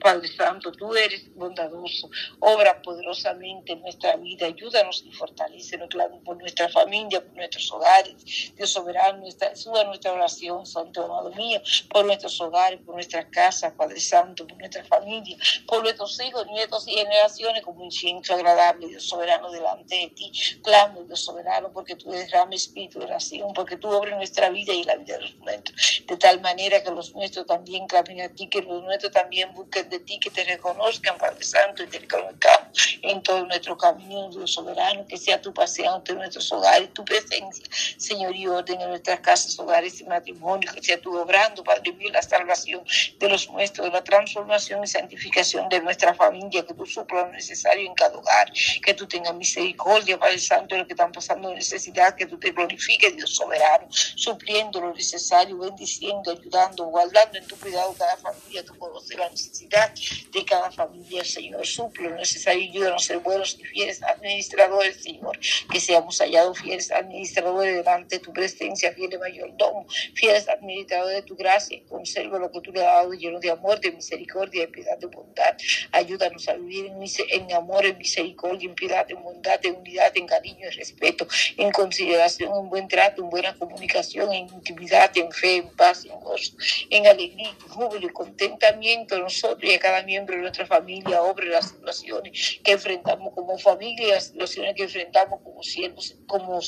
Padre 0.00 0.28
Santo, 0.28 0.70
tú 0.70 0.94
eres 0.94 1.34
bondadoso, 1.34 2.08
obra 2.38 2.80
poderosamente 2.80 3.72
en 3.72 3.80
nuestra 3.80 4.16
vida, 4.16 4.46
ayúdanos 4.46 5.02
y 5.04 5.12
fortalecenos, 5.12 5.88
claro, 5.88 6.20
por 6.24 6.36
nuestra 6.36 6.68
familia, 6.68 7.20
por 7.24 7.34
nuestros 7.34 7.70
hogares, 7.72 8.52
Dios 8.56 8.70
soberano, 8.70 9.18
nuestra, 9.18 9.56
suba 9.56 9.82
nuestra 9.84 10.12
oración, 10.12 10.64
Santo 10.64 11.04
amado 11.04 11.32
mío, 11.32 11.60
por 11.90 12.04
nuestros 12.04 12.40
hogares, 12.40 12.78
por 12.86 12.94
nuestra 12.94 13.28
casa, 13.30 13.74
Padre 13.76 13.98
Santo, 13.98 14.46
por 14.46 14.56
nuestra 14.58 14.84
familia, 14.84 15.36
por 15.66 15.82
nuestros 15.82 16.20
hijos, 16.22 16.46
nietos 16.46 16.86
y 16.86 16.92
generaciones 16.92 17.63
como 17.64 17.78
un 17.78 17.84
incienso 17.86 18.34
agradable, 18.34 18.88
Dios 18.88 19.04
soberano, 19.04 19.50
delante 19.50 19.94
de 19.96 20.08
ti. 20.08 20.32
Clamo, 20.62 21.02
Dios 21.02 21.20
soberano, 21.20 21.72
porque 21.72 21.96
tú 21.96 22.10
derrames 22.10 22.64
espíritu 22.64 22.98
de 22.98 23.06
oración, 23.06 23.52
porque 23.54 23.76
tú 23.76 23.88
obres 23.88 24.16
nuestra 24.16 24.50
vida 24.50 24.72
y 24.72 24.84
la 24.84 24.96
vida 24.96 25.16
de 25.16 25.22
los 25.22 25.36
nuestros, 25.36 26.02
de 26.06 26.16
tal 26.16 26.40
manera 26.40 26.82
que 26.82 26.90
los 26.90 27.14
nuestros 27.14 27.46
también 27.46 27.86
clamen 27.86 28.20
a 28.20 28.28
ti, 28.28 28.48
que 28.48 28.62
los 28.62 28.82
nuestros 28.82 29.12
también 29.12 29.52
busquen 29.54 29.88
de 29.88 30.00
ti, 30.00 30.18
que 30.18 30.30
te 30.30 30.44
reconozcan, 30.44 31.16
Padre 31.18 31.44
Santo, 31.44 31.82
y 31.82 31.86
te 31.86 31.98
reconozcamos 31.98 32.98
en 33.02 33.22
todo 33.22 33.44
nuestro 33.46 33.76
camino, 33.76 34.30
Dios 34.30 34.52
soberano, 34.52 35.06
que 35.06 35.16
sea 35.16 35.40
tu 35.40 35.52
paseo 35.52 35.94
ante 35.94 36.14
nuestros 36.14 36.50
hogares, 36.52 36.92
tu 36.92 37.04
presencia, 37.04 37.64
Señor, 37.96 38.34
y 38.34 38.46
orden 38.46 38.80
en 38.80 38.88
nuestras 38.88 39.20
casas, 39.20 39.58
hogares 39.58 40.00
y 40.00 40.04
matrimonios, 40.04 40.72
que 40.74 40.82
sea 40.82 41.00
tú 41.00 41.16
obrando, 41.16 41.62
Padre 41.62 41.92
mío, 41.92 42.10
la 42.12 42.22
salvación 42.22 42.84
de 43.18 43.28
los 43.28 43.50
nuestros, 43.50 43.92
la 43.92 44.02
transformación 44.02 44.82
y 44.84 44.86
santificación 44.86 45.68
de 45.68 45.80
nuestra 45.80 46.14
familia, 46.14 46.64
que 46.66 46.74
tú 46.74 46.86
suplas 46.86 47.30
necesario 47.54 47.86
en 47.86 47.94
cada 47.94 48.16
hogar, 48.16 48.52
que 48.84 48.94
tú 48.94 49.06
tengas 49.06 49.34
misericordia, 49.34 50.18
Padre 50.18 50.38
Santo, 50.38 50.74
de 50.74 50.80
los 50.80 50.86
que 50.88 50.94
están 50.94 51.12
pasando 51.12 51.54
necesidad, 51.54 52.16
que 52.16 52.26
tú 52.26 52.38
te 52.38 52.50
glorifiques, 52.50 53.14
Dios 53.16 53.34
soberano, 53.34 53.86
supliendo 53.90 54.80
lo 54.80 54.92
necesario, 54.92 55.56
bendiciendo, 55.58 56.32
ayudando, 56.32 56.84
guardando 56.86 57.38
en 57.38 57.46
tu 57.46 57.56
cuidado 57.56 57.94
cada 57.96 58.16
familia, 58.16 58.64
tú 58.64 58.76
conoces 58.76 59.16
la 59.16 59.30
necesidad 59.30 59.94
de 60.32 60.44
cada 60.44 60.70
familia, 60.72 61.24
Señor, 61.24 61.64
suple 61.66 62.10
lo 62.10 62.16
necesario, 62.16 62.62
ayúdanos 62.62 63.04
a 63.04 63.06
ser 63.06 63.18
buenos 63.18 63.56
y 63.60 63.64
fieles 63.64 64.02
administradores, 64.02 65.02
Señor, 65.02 65.38
que 65.70 65.80
seamos 65.80 66.18
hallados 66.18 66.58
fieles 66.58 66.90
administradores 66.90 67.76
delante 67.76 68.16
de 68.16 68.24
tu 68.24 68.32
presencia, 68.32 68.92
fieles 68.92 69.20
mayordomo, 69.20 69.86
fieles 70.14 70.48
administradores 70.48 71.16
de 71.16 71.22
tu 71.22 71.36
gracia, 71.36 71.80
conserva 71.88 72.38
lo 72.38 72.50
que 72.50 72.60
tú 72.60 72.72
le 72.72 72.84
has 72.84 72.94
dado 72.94 73.12
lleno 73.12 73.38
de 73.38 73.50
amor, 73.50 73.80
de 73.80 73.92
misericordia, 73.92 74.62
de 74.62 74.68
piedad, 74.68 74.98
de 74.98 75.06
bondad, 75.06 75.56
ayúdanos 75.92 76.48
a 76.48 76.54
vivir 76.54 76.86
en, 76.86 77.02
en 77.02 77.43
amor, 77.52 77.84
en 77.86 77.98
misericordia, 77.98 78.68
en 78.68 78.74
piedad, 78.74 79.06
en 79.10 79.22
bondad, 79.22 79.58
en 79.64 79.76
unidad, 79.76 80.12
en 80.16 80.26
cariño, 80.26 80.66
en 80.66 80.72
respeto, 80.72 81.26
en 81.56 81.70
consideración, 81.72 82.52
en 82.56 82.68
buen 82.68 82.88
trato, 82.88 83.22
en 83.22 83.30
buena 83.30 83.54
comunicación, 83.54 84.32
en 84.32 84.48
intimidad, 84.48 85.10
en 85.16 85.30
fe, 85.32 85.56
en 85.56 85.68
paz, 85.70 86.04
en 86.04 86.18
gozo, 86.20 86.52
en 86.90 87.06
alegría, 87.06 87.50
en 87.50 87.68
júbilo 87.68 88.12
contentamiento 88.12 89.18
nosotros 89.18 89.70
y 89.70 89.74
a 89.74 89.78
cada 89.78 90.02
miembro 90.02 90.36
de 90.36 90.42
nuestra 90.42 90.66
familia, 90.66 91.22
obre 91.22 91.48
las 91.48 91.68
situaciones 91.70 92.60
que 92.62 92.72
enfrentamos 92.72 93.32
como 93.34 93.58
familia, 93.58 94.14
las 94.14 94.24
situaciones 94.24 94.74
que 94.74 94.84
enfrentamos 94.84 95.40
como 95.42 95.62
siervos, 95.62 96.16
como 96.26 96.60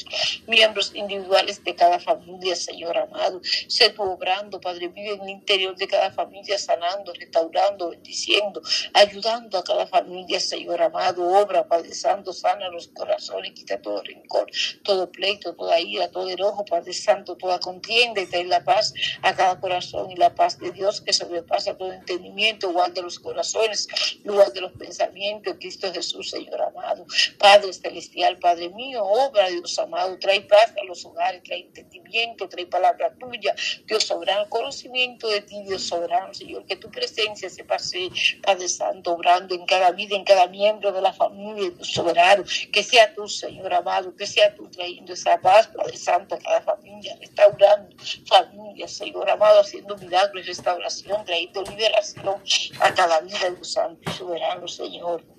miembros 0.47 0.92
individuales 0.95 1.62
de 1.62 1.75
cada 1.75 1.99
familia, 1.99 2.56
Señor 2.56 2.97
amado. 2.97 3.40
Sé 3.68 3.90
tú 3.90 4.02
obrando, 4.02 4.61
Padre 4.61 4.88
mío, 4.88 5.14
en 5.14 5.23
el 5.23 5.30
interior 5.30 5.76
de 5.76 5.87
cada 5.87 6.11
familia, 6.11 6.59
sanando, 6.59 7.12
restaurando, 7.12 7.90
bendiciendo, 7.90 8.61
ayudando 8.92 9.59
a 9.59 9.64
cada 9.64 9.87
familia, 9.87 10.40
Señor 10.40 10.65
amado, 10.75 11.26
obra, 11.28 11.66
Padre 11.66 11.94
Santo, 11.94 12.32
sana 12.32 12.68
los 12.68 12.88
corazones, 12.88 13.52
quita 13.52 13.80
todo 13.80 14.02
rencor, 14.02 14.50
todo 14.82 15.11
pleito, 15.11 15.54
toda 15.54 15.80
ira, 15.80 16.11
todo 16.11 16.28
enojo, 16.28 16.64
Padre 16.64 16.92
Santo, 16.92 17.37
toda 17.37 17.58
contienda 17.58 18.20
y 18.20 18.26
trae 18.26 18.44
la 18.44 18.64
paz 18.64 18.92
a 19.23 19.35
cada 19.35 19.61
corazón 19.61 20.11
y 20.11 20.16
la 20.16 20.35
paz 20.35 20.58
de 20.58 20.70
Dios 20.73 21.00
que 21.00 21.12
sobrepasa 21.12 21.76
todo 21.76 21.92
entendimiento, 21.92 22.73
guarda 22.73 23.02
los 23.02 23.18
corazones, 23.18 23.88
lugar 24.25 24.52
de 24.52 24.61
los 24.61 24.73
pensamientos, 24.73 25.56
Cristo 25.58 25.92
Jesús, 25.92 26.30
Señor 26.30 26.61
amado, 26.61 27.06
Padre 27.38 27.73
celestial, 27.73 28.38
Padre 28.38 28.68
mío, 28.70 29.04
obra, 29.04 29.49
Dios 29.49 29.78
amado, 29.78 30.18
trae 30.18 30.40
paz 30.42 30.73
a 30.80 30.85
los 30.85 31.04
hogares, 31.04 31.42
trae 31.42 31.61
entendimiento, 31.61 32.49
trae 32.49 32.66
palabra 32.66 33.14
tuya, 33.18 33.54
Dios 33.87 34.04
soberano, 34.04 34.49
conocimiento 34.49 35.28
de 35.28 35.42
ti, 35.42 35.62
Dios 35.62 35.82
soberano, 35.82 36.35
Señor, 36.35 36.64
que 36.66 36.76
tu 36.76 36.90
presencia 36.90 37.49
se 37.49 37.64
pase, 37.64 38.11
Padre 38.42 38.68
Santo, 38.68 39.12
obrando 39.12 39.54
en 39.54 39.66
cada 39.66 39.90
vida, 39.92 40.16
en 40.16 40.25
cada 40.25 40.45
miembro 40.48 40.92
de 40.92 41.00
la 41.00 41.12
familia, 41.12 41.70
Dios 41.70 41.92
soberano, 41.92 42.44
que 42.72 42.82
sea 42.82 43.14
tú, 43.14 43.28
Señor 43.28 43.72
amado, 43.72 44.14
que 44.14 44.26
sea 44.26 44.54
tú 44.54 44.68
trayendo 44.70 45.12
esa 45.12 45.40
paz, 45.40 45.68
Padre 45.68 45.96
Santo, 45.96 46.34
a 46.34 46.38
cada 46.38 46.60
familia, 46.62 47.16
restaurando 47.20 47.96
familia, 48.26 48.88
Señor 48.88 49.30
amado, 49.30 49.60
haciendo 49.60 49.96
milagros 49.96 50.44
y 50.44 50.46
restauración, 50.46 51.24
trayendo 51.24 51.62
liberación 51.62 52.42
a 52.80 52.94
cada 52.94 53.20
vida, 53.20 53.50
Dios 53.50 53.72
Santo 53.72 54.10
y 54.10 54.14
soberano, 54.14 54.68
Señor 54.68 55.36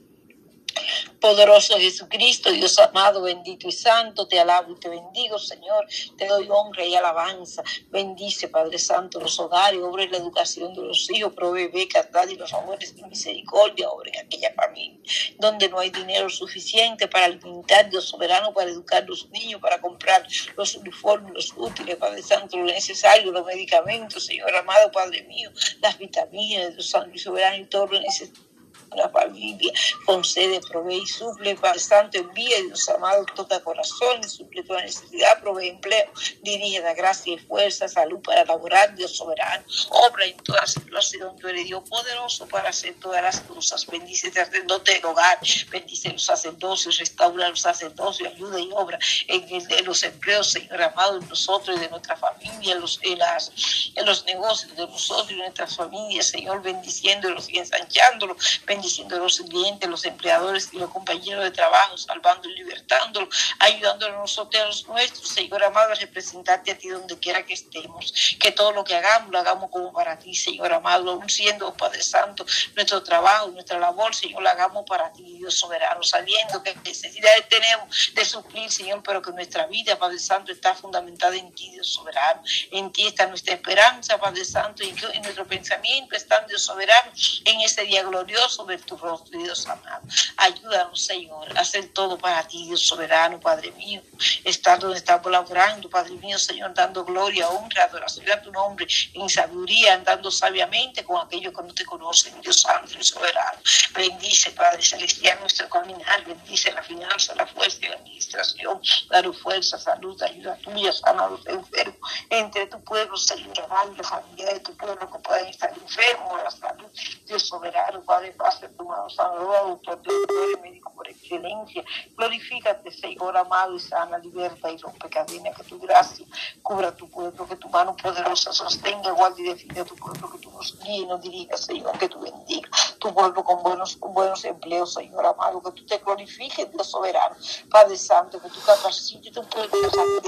Poderoso 1.27 1.77
Jesucristo, 1.77 2.49
Dios 2.53 2.79
amado, 2.79 3.21
bendito 3.21 3.67
y 3.67 3.73
santo, 3.73 4.29
te 4.29 4.39
alabo 4.39 4.71
y 4.71 4.79
te 4.79 4.87
bendigo, 4.87 5.37
Señor. 5.37 5.85
Te 6.17 6.25
doy 6.25 6.47
honra 6.49 6.85
y 6.85 6.95
alabanza. 6.95 7.61
Bendice, 7.89 8.47
Padre 8.47 8.79
Santo, 8.79 9.19
los 9.19 9.37
hogares, 9.37 9.81
obra 9.83 10.05
la 10.05 10.19
educación 10.19 10.73
de 10.73 10.83
los 10.83 11.11
hijos, 11.11 11.33
provee 11.33 11.67
becas, 11.67 12.07
y 12.31 12.35
los 12.37 12.49
favores 12.49 12.95
de 12.95 13.05
misericordia, 13.07 13.89
obra 13.89 14.09
en 14.13 14.25
aquella 14.25 14.53
familia 14.53 15.01
donde 15.37 15.67
no 15.67 15.79
hay 15.79 15.89
dinero 15.89 16.29
suficiente 16.29 17.09
para 17.09 17.25
alimentar, 17.25 17.89
Dios 17.89 18.05
soberano, 18.05 18.53
para 18.53 18.69
educar 18.69 19.03
a 19.03 19.05
los 19.05 19.29
niños, 19.29 19.59
para 19.61 19.81
comprar 19.81 20.25
los 20.55 20.75
uniformes, 20.75 21.33
los 21.33 21.53
útiles, 21.57 21.97
Padre 21.97 22.23
Santo, 22.23 22.55
lo 22.55 22.65
necesario, 22.65 23.33
los 23.33 23.45
medicamentos, 23.45 24.25
Señor 24.25 24.55
amado, 24.55 24.91
Padre 24.91 25.23
mío, 25.23 25.51
las 25.81 25.97
vitaminas, 25.97 26.73
Dios 26.73 26.89
Santo 26.89 27.11
y 27.13 27.19
soberano 27.19 27.57
y 27.57 27.65
todo 27.65 27.87
lo 27.87 27.99
necesario 27.99 28.46
la 28.95 29.09
familia, 29.09 29.71
concede, 30.05 30.59
provee 30.61 31.01
y 31.03 31.07
suple, 31.07 31.55
Padre 31.55 31.79
Santo, 31.79 32.17
envía, 32.17 32.61
Dios 32.61 32.87
amado, 32.89 33.25
toca 33.35 33.59
corazones, 33.61 34.31
suple 34.31 34.63
toda 34.63 34.81
necesidad, 34.81 35.39
provee 35.41 35.69
empleo, 35.69 36.11
dirige 36.41 36.79
la 36.79 36.93
gracia 36.93 37.33
y 37.33 37.37
fuerza, 37.37 37.87
salud 37.87 38.19
para 38.21 38.45
laborar, 38.45 38.95
Dios 38.95 39.15
soberano, 39.15 39.63
obra 39.89 40.25
en 40.25 40.37
toda 40.37 40.65
situación, 40.65 41.35
tú 41.37 41.47
eres 41.47 41.65
Dios 41.65 41.83
poderoso 41.89 42.47
para 42.47 42.69
hacer 42.69 42.95
todas 42.99 43.21
las 43.21 43.41
cosas, 43.41 43.85
bendice 43.85 44.27
el 44.27 44.33
sacerdote 44.33 44.93
del 44.93 45.05
hogar, 45.05 45.39
bendice 45.69 46.09
los 46.09 46.23
sacerdocios, 46.23 46.97
restaura 46.97 47.49
los 47.49 47.61
sacerdocios, 47.61 48.33
ayuda 48.33 48.59
y 48.59 48.69
obra 48.73 48.99
en, 49.27 49.55
el, 49.55 49.67
de 49.67 49.81
los 49.83 50.03
empleos, 50.03 50.51
Señor 50.51 50.81
amado, 50.81 51.19
en 51.19 51.27
nosotros 51.27 51.77
y 51.77 51.79
de 51.79 51.89
nuestra 51.89 52.15
familia, 52.15 52.73
en 52.73 52.81
los, 52.81 52.99
en 53.03 53.17
las, 53.17 53.51
en 53.95 54.05
los 54.05 54.25
negocios 54.25 54.75
de 54.75 54.87
nosotros 54.87 55.31
y 55.31 55.35
de 55.35 55.41
nuestras 55.41 55.75
familias, 55.75 56.27
Señor, 56.27 56.61
bendiciéndolos 56.61 57.49
y 57.49 57.57
ensanchándolos, 57.57 58.61
bendiciendo 58.77 59.15
a 59.15 59.19
los 59.19 59.39
clientes, 59.39 59.89
los 59.89 60.05
empleadores 60.05 60.69
y 60.71 60.77
los 60.77 60.91
compañeros 60.91 61.43
de 61.43 61.51
trabajo, 61.51 61.97
salvando 61.97 62.47
y 62.47 62.53
libertándolo, 62.53 63.27
ayudándonos 63.57 64.17
a 64.17 64.21
nosotros 64.21 64.87
nuestros, 64.87 65.29
Señor 65.29 65.63
amado, 65.63 65.93
a 65.93 65.95
representarte 65.95 66.71
a 66.71 66.77
ti 66.77 66.89
donde 66.89 67.17
quiera 67.17 67.43
que 67.43 67.53
estemos, 67.53 68.13
que 68.39 68.51
todo 68.51 68.71
lo 68.71 68.83
que 68.83 68.95
hagamos 68.95 69.31
lo 69.31 69.39
hagamos 69.39 69.71
como 69.71 69.91
para 69.91 70.19
ti, 70.19 70.35
Señor 70.35 70.71
amado, 70.73 71.09
aún 71.09 71.27
siendo, 71.27 71.73
Padre 71.73 72.03
Santo, 72.03 72.45
nuestro 72.75 73.01
trabajo, 73.01 73.47
nuestra 73.47 73.79
labor, 73.79 74.13
Señor, 74.13 74.43
lo 74.43 74.49
hagamos 74.49 74.85
para 74.87 75.11
ti, 75.11 75.23
Dios 75.23 75.55
soberano, 75.55 76.03
sabiendo 76.03 76.61
que 76.61 76.75
necesidades 76.83 77.49
tenemos 77.49 78.11
de 78.13 78.25
suplir, 78.25 78.71
Señor, 78.71 79.01
pero 79.03 79.23
que 79.23 79.31
nuestra 79.31 79.65
vida, 79.65 79.97
Padre 79.97 80.19
Santo, 80.19 80.51
está 80.51 80.75
fundamentada 80.75 81.35
en 81.35 81.51
ti, 81.53 81.71
Dios 81.71 81.87
soberano, 81.87 82.43
en 82.71 82.91
ti 82.91 83.07
está 83.07 83.25
nuestra 83.25 83.55
esperanza, 83.55 84.19
Padre 84.19 84.45
Santo, 84.45 84.83
y 84.83 84.89
en 85.13 85.21
nuestro 85.23 85.47
pensamiento 85.47 86.15
está, 86.15 86.45
Dios 86.47 86.61
soberano, 86.61 87.11
en 87.45 87.61
ese 87.61 87.81
día 87.83 88.03
glorioso 88.03 88.66
de 88.67 88.77
tu 88.77 88.97
rostro, 88.97 89.39
Dios 89.39 89.65
amado. 89.67 90.01
Ayúdanos, 90.37 91.03
Señor, 91.03 91.57
a 91.57 91.61
hacer 91.61 91.89
todo 91.93 92.17
para 92.17 92.47
ti, 92.47 92.65
Dios 92.67 92.81
soberano, 92.85 93.39
Padre 93.39 93.71
mío. 93.71 94.01
Estar 94.43 94.79
donde 94.79 94.97
estamos 94.97 95.31
laborando, 95.31 95.89
Padre 95.89 96.13
mío, 96.15 96.37
Señor, 96.37 96.73
dando 96.73 97.03
gloria, 97.05 97.49
honra, 97.49 97.83
adoración 97.83 98.29
a 98.31 98.41
tu 98.41 98.51
nombre, 98.51 98.87
en 99.13 99.29
sabiduría, 99.29 99.93
andando 99.93 100.29
sabiamente 100.31 101.03
con 101.03 101.25
aquellos 101.25 101.53
que 101.53 101.63
no 101.63 101.73
te 101.73 101.85
conocen, 101.85 102.39
Dios 102.41 102.61
santo 102.61 102.97
y 102.99 103.03
soberano. 103.03 103.59
Bendice, 103.93 104.51
Padre 104.51 104.83
celestial, 104.83 105.39
nuestro 105.39 105.69
caminar, 105.69 106.23
bendice 106.25 106.71
la 106.71 106.83
finanza, 106.83 107.35
la 107.35 107.47
fuerza 107.47 107.77
y 107.81 107.89
la 107.89 107.95
administración, 107.95 108.81
daros 109.09 109.37
fuerza, 109.39 109.77
salud, 109.77 110.21
ayuda 110.21 110.57
tuya, 110.57 110.91
sana 110.93 111.25
a 111.25 111.29
los 111.29 111.45
enfermos, 111.47 111.97
entre 112.29 112.67
tu 112.67 112.81
pueblo, 112.83 113.17
Señor, 113.17 113.59
amado, 113.59 113.93
la 113.95 114.03
familia 114.03 114.53
de 114.53 114.59
tu 114.59 114.75
pueblo 114.75 115.11
que 115.11 115.19
puedan 115.19 115.45
estar 115.47 115.71
enfermos, 115.71 116.43
la 116.43 116.51
salud, 116.51 116.87
Dios 117.25 117.47
soberano, 117.47 118.01
Padre, 118.03 118.31
paz 118.31 118.56
tu 118.59 118.83
mano 118.83 119.09
sanadora, 119.09 119.59
autor 119.59 120.01
de 120.01 120.61
médico 120.61 120.91
por 120.95 121.07
excelencia. 121.07 121.83
Glorifícate, 122.15 122.91
Señor 122.91 123.37
amado 123.37 123.75
y 123.75 123.79
sana, 123.79 124.17
liberta 124.17 124.71
y 124.71 124.77
rompe 124.77 125.09
cadenas, 125.09 125.55
que 125.55 125.63
tu 125.63 125.79
gracia 125.79 126.25
cubra 126.63 126.95
tu 126.95 127.07
pueblo, 127.09 127.47
que 127.47 127.55
tu 127.55 127.69
mano 127.69 127.95
poderosa 127.95 128.51
sostenga, 128.51 129.11
guarde 129.11 129.41
y 129.41 129.45
defienda 129.45 129.81
a 129.81 129.85
tu 129.85 129.95
pueblo, 129.95 130.31
que 130.31 130.39
tú 130.39 130.49
nos 130.57 130.79
guíes 130.79 130.99
y 131.01 131.05
nos 131.05 131.21
dirijas, 131.21 131.61
Señor, 131.61 131.97
que 131.97 132.09
tú 132.09 132.19
bendiga 132.19 132.69
tu 132.99 133.13
pueblo 133.13 133.43
con 133.43 133.61
buenos, 133.61 133.97
buenos 133.99 134.43
empleos, 134.43 134.93
Señor 134.93 135.25
amado, 135.25 135.61
que 135.61 135.71
tú 135.71 135.85
te 135.85 135.97
glorifiques, 135.99 136.71
Dios 136.71 136.87
soberano, 136.87 137.35
Padre 137.69 137.95
Santo, 137.95 138.41
que 138.41 138.49
tú 138.49 138.59
capacites 138.65 139.31
tu 139.31 139.43
pueblo, 139.43 139.77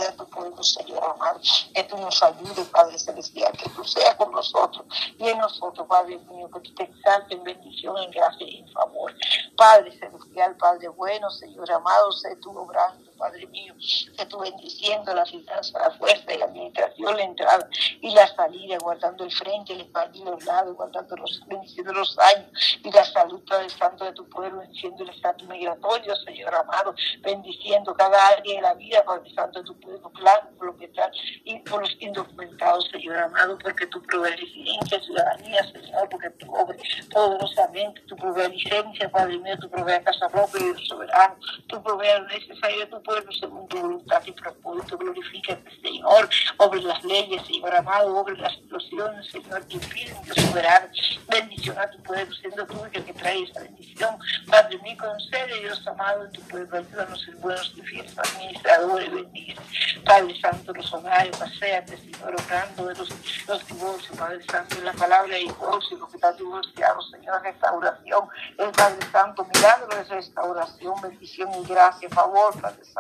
a 0.08 0.12
tu 0.14 0.30
pueblo, 0.30 0.64
Señor 0.64 1.04
amado, 1.04 1.40
que 1.74 1.84
tú 1.84 1.98
nos 1.98 2.22
ayudes, 2.22 2.68
Padre 2.68 3.00
Celestial, 3.00 3.52
que 3.54 3.70
tú 3.70 3.84
seas 3.84 4.16
con 4.16 4.32
nosotros 4.32 4.86
y 5.18 5.28
en 5.28 5.38
nosotros, 5.40 5.88
Padre 5.88 6.20
mío, 6.20 6.50
que 6.54 6.60
tú 6.60 6.76
te 6.76 6.84
exaltes 6.84 7.38
en 7.38 7.44
bendición, 7.44 7.98
en 7.98 8.12
gracia 8.12 8.48
y 8.48 8.60
en 8.60 8.72
favor. 8.72 9.14
Padre 9.58 9.98
celestial, 9.98 10.56
Padre 10.58 10.90
bueno, 10.90 11.30
Señor 11.32 11.72
amado, 11.72 12.12
sé 12.12 12.36
tú 12.38 12.58
obrando 12.58 13.09
Padre 13.20 13.46
mío, 13.48 13.76
que 14.18 14.26
tú 14.26 14.40
bendiciendo 14.40 15.14
la 15.14 15.26
finanza, 15.26 15.78
la 15.78 15.92
fuerza 15.92 16.34
y 16.34 16.38
la 16.38 16.46
administración, 16.46 17.18
la 17.18 17.24
entrada 17.24 17.70
y 18.02 18.12
la 18.12 18.28
salida, 18.34 18.78
guardando 18.82 19.26
el 19.26 19.32
frente, 19.32 19.74
el 19.74 19.82
espalda 19.82 20.18
y 20.18 20.24
los 20.24 20.46
lados, 20.46 20.76
guardando 20.76 21.18
los, 21.18 21.42
bendiciendo 21.48 21.92
los 21.92 22.18
años 22.18 22.80
y 22.82 22.90
la 22.92 23.04
salud, 23.04 23.42
Padre 23.48 23.70
Santo, 23.70 24.06
de 24.06 24.14
tu 24.14 24.28
pueblo, 24.30 24.60
bendiciendo 24.60 25.04
el 25.04 25.10
estatus 25.10 25.48
migratorio, 25.50 26.16
Señor 26.16 26.56
amado, 26.56 26.96
bendiciendo 27.22 27.94
cada 27.94 28.28
área 28.30 28.56
de 28.56 28.62
la 28.62 28.74
vida, 28.76 29.04
Padre 29.04 29.30
Santo, 29.36 29.60
de 29.60 29.66
tu 29.66 29.80
pueblo, 29.80 30.10
claro, 30.12 30.50
por 30.58 30.68
lo 30.68 30.78
que 30.78 30.86
está 30.86 31.12
y 31.44 31.60
por 31.60 31.82
los 31.82 31.96
indocumentados, 32.00 32.88
Señor 32.90 33.18
amado, 33.18 33.58
porque 33.62 33.86
provees 33.88 34.40
residencia, 34.40 35.00
ciudadanía, 35.02 35.64
Señor, 35.72 36.08
porque 36.10 36.30
tú 36.32 36.56
obres 36.56 36.82
poderosamente, 37.12 38.02
tú 38.02 38.16
provees 38.16 38.50
licencia, 38.50 39.12
Padre 39.12 39.38
mío, 39.40 39.58
tú 39.60 39.70
provees 39.70 40.04
casa 40.06 40.30
propia 40.30 40.62
y 40.62 40.86
soberano, 40.88 41.36
tú 41.68 41.84
provees 41.84 42.20
lo 42.22 42.28
necesario 42.28 42.90
tu 42.90 43.02
pueblo 43.10 43.32
según 43.32 43.68
tu 43.68 43.78
voluntad 43.80 44.22
y 44.26 44.32
propósito. 44.32 44.98
Glorifícate, 44.98 45.82
Señor, 45.82 46.30
obre 46.58 46.82
las 46.84 47.04
leyes, 47.04 47.42
Señor 47.48 47.76
amado, 47.76 48.16
obre 48.16 48.38
las 48.38 48.54
explosiones, 48.54 49.26
Señor, 49.32 49.66
que 49.68 49.76
impiden, 49.76 50.16
Dios 50.24 50.38
soberano. 50.38 50.88
Bendición 51.28 51.78
a 51.80 51.90
tu 51.90 51.98
pueblo, 52.04 52.36
siendo 52.36 52.68
el 52.94 53.04
que 53.04 53.14
trae 53.14 53.44
esa 53.44 53.62
bendición. 53.62 54.16
Padre 54.48 54.78
mío, 54.80 54.96
concede, 55.00 55.60
Dios 55.60 55.88
amado, 55.88 56.26
en 56.26 56.32
tu 56.34 56.42
pueblo, 56.42 56.78
ayúdanos 56.78 57.22
ser 57.24 57.36
buenos 57.38 57.74
y 57.76 57.82
fieles 57.82 58.16
administradores, 58.18 59.12
bendice. 59.12 59.62
Padre 60.06 60.40
Santo, 60.40 60.74
los 60.74 60.94
hogares, 60.94 61.36
paséate, 61.36 61.98
Señor, 61.98 62.36
obrando 62.36 62.86
de 62.86 62.96
los, 62.96 63.10
los 63.48 63.68
divorcios, 63.68 64.18
Padre 64.18 64.44
Santo, 64.44 64.76
en 64.78 64.86
la 64.86 64.94
palabra 64.94 65.34
de 65.34 65.40
divorcio, 65.40 65.98
los 65.98 66.10
que 66.10 66.18
están 66.18 66.38
divorciados, 66.38 67.10
Señor, 67.10 67.42
restauración, 67.42 68.30
el 68.58 68.72
Padre 68.72 69.00
Santo, 69.12 69.48
milagro 69.52 69.88
de 69.88 70.04
restauración, 70.04 71.02
bendición 71.02 71.50
y 71.56 71.68
gracia, 71.68 72.10
favor, 72.10 72.60
Padre 72.62 72.86
Santo 72.86 72.99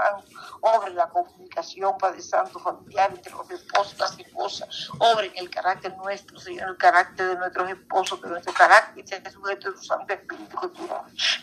obra 0.61 0.87
en 0.87 0.95
la 0.95 1.09
comunicación, 1.09 1.97
Padre 1.97 2.21
Santo, 2.21 2.59
familiar 2.59 3.11
entre 3.11 3.31
los 3.31 3.49
esposos, 3.49 3.97
las 3.97 4.17
esposas, 4.19 4.89
obra 4.99 5.25
en 5.25 5.37
el 5.37 5.49
carácter 5.49 5.95
nuestro, 5.97 6.39
Señor, 6.39 6.69
el 6.69 6.77
carácter 6.77 7.27
de 7.27 7.35
nuestros 7.35 7.69
esposos, 7.69 8.19
que 8.21 8.27
nuestro 8.27 8.53
carácter 8.53 9.07
sea 9.07 9.31
sujeto 9.31 9.71
de 9.71 9.77
tu 9.77 9.83
Santo 9.83 10.13
Espíritu, 10.13 10.59
que 10.59 10.67
tú 10.69 10.89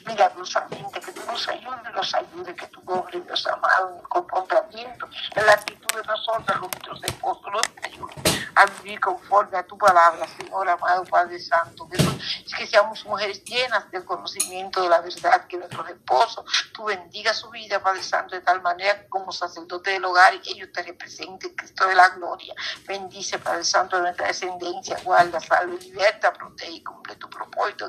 milagrosamente, 0.06 1.00
que 1.00 1.12
tú 1.12 1.22
nos 1.26 1.48
ayudes, 1.48 1.94
nos 1.94 2.14
ayude, 2.14 2.54
que 2.54 2.66
tú 2.68 2.82
obres, 2.86 3.24
Dios 3.24 3.46
amado, 3.46 3.90
en 3.90 3.96
el 3.98 4.08
comportamiento, 4.08 5.08
en 5.34 5.46
la 5.46 5.52
actitud 5.52 5.88
de 5.94 6.02
nosotros, 6.04 6.60
nuestros 6.60 7.04
esposos, 7.04 7.52
los 7.52 7.62
ayude 7.84 8.26
a 8.56 8.64
vivir 8.66 8.98
conforme 9.00 9.58
a 9.58 9.66
tu 9.66 9.76
palabra, 9.76 10.26
Señor 10.26 10.68
amado 10.68 11.04
Padre 11.04 11.38
Santo. 11.38 11.86
Que, 11.88 11.98
que 12.56 12.66
seamos 12.66 13.04
mujeres 13.04 13.44
llenas 13.44 13.90
del 13.90 14.04
conocimiento 14.04 14.82
de 14.82 14.88
la 14.88 15.00
verdad, 15.00 15.46
que 15.46 15.58
nuestros 15.58 15.88
esposos, 15.90 16.44
tú 16.72 16.84
bendiga 16.84 17.34
su 17.34 17.50
vida, 17.50 17.82
Padre 17.82 18.02
Santo, 18.02 18.34
de 18.34 18.40
tal 18.46 18.62
manera 18.62 19.06
como 19.08 19.32
sacerdote 19.32 19.90
del 19.90 20.04
hogar 20.04 20.32
ellos 20.46 20.70
te 20.72 20.82
representen, 20.82 21.54
Cristo 21.54 21.86
de 21.88 21.94
la 21.96 22.08
gloria. 22.10 22.54
Bendice, 22.86 23.38
Padre 23.40 23.64
Santo, 23.64 24.00
nuestra 24.00 24.28
descendencia, 24.28 24.96
guarda, 25.02 25.40
salve, 25.40 25.78
liberta, 25.78 26.32
protege 26.32 26.72
y 26.72 26.82
cumple 26.84 27.16
tu 27.16 27.28
propósito. 27.28 27.88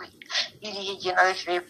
Dirige 0.59 0.97
llena 0.97 1.23
de 1.23 1.35
fe, 1.35 1.63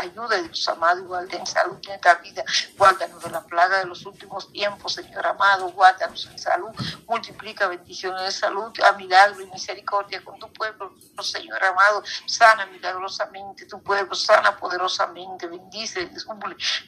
ayuda, 0.00 0.36
Dios 0.42 0.68
amado, 0.68 1.00
igual 1.00 1.28
en 1.32 1.46
salud 1.46 1.78
en 1.86 1.92
esta 1.92 2.14
vida. 2.16 2.44
Guárdanos 2.76 3.22
de 3.22 3.30
la 3.30 3.40
plaga 3.42 3.78
de 3.78 3.86
los 3.86 4.04
últimos 4.06 4.50
tiempos, 4.52 4.92
Señor 4.92 5.26
amado, 5.26 5.70
guárdanos 5.70 6.26
en 6.26 6.38
salud, 6.38 6.70
multiplica 7.06 7.68
bendiciones 7.68 8.34
salud, 8.34 8.72
a 8.82 8.92
milagro 8.92 9.40
y 9.40 9.46
misericordia 9.46 10.22
con 10.24 10.38
tu 10.38 10.52
pueblo, 10.52 10.92
Señor 11.22 11.62
amado. 11.64 12.02
Sana 12.26 12.66
milagrosamente 12.66 13.66
tu 13.66 13.82
pueblo, 13.82 14.14
sana 14.14 14.56
poderosamente, 14.56 15.46
bendice, 15.46 16.10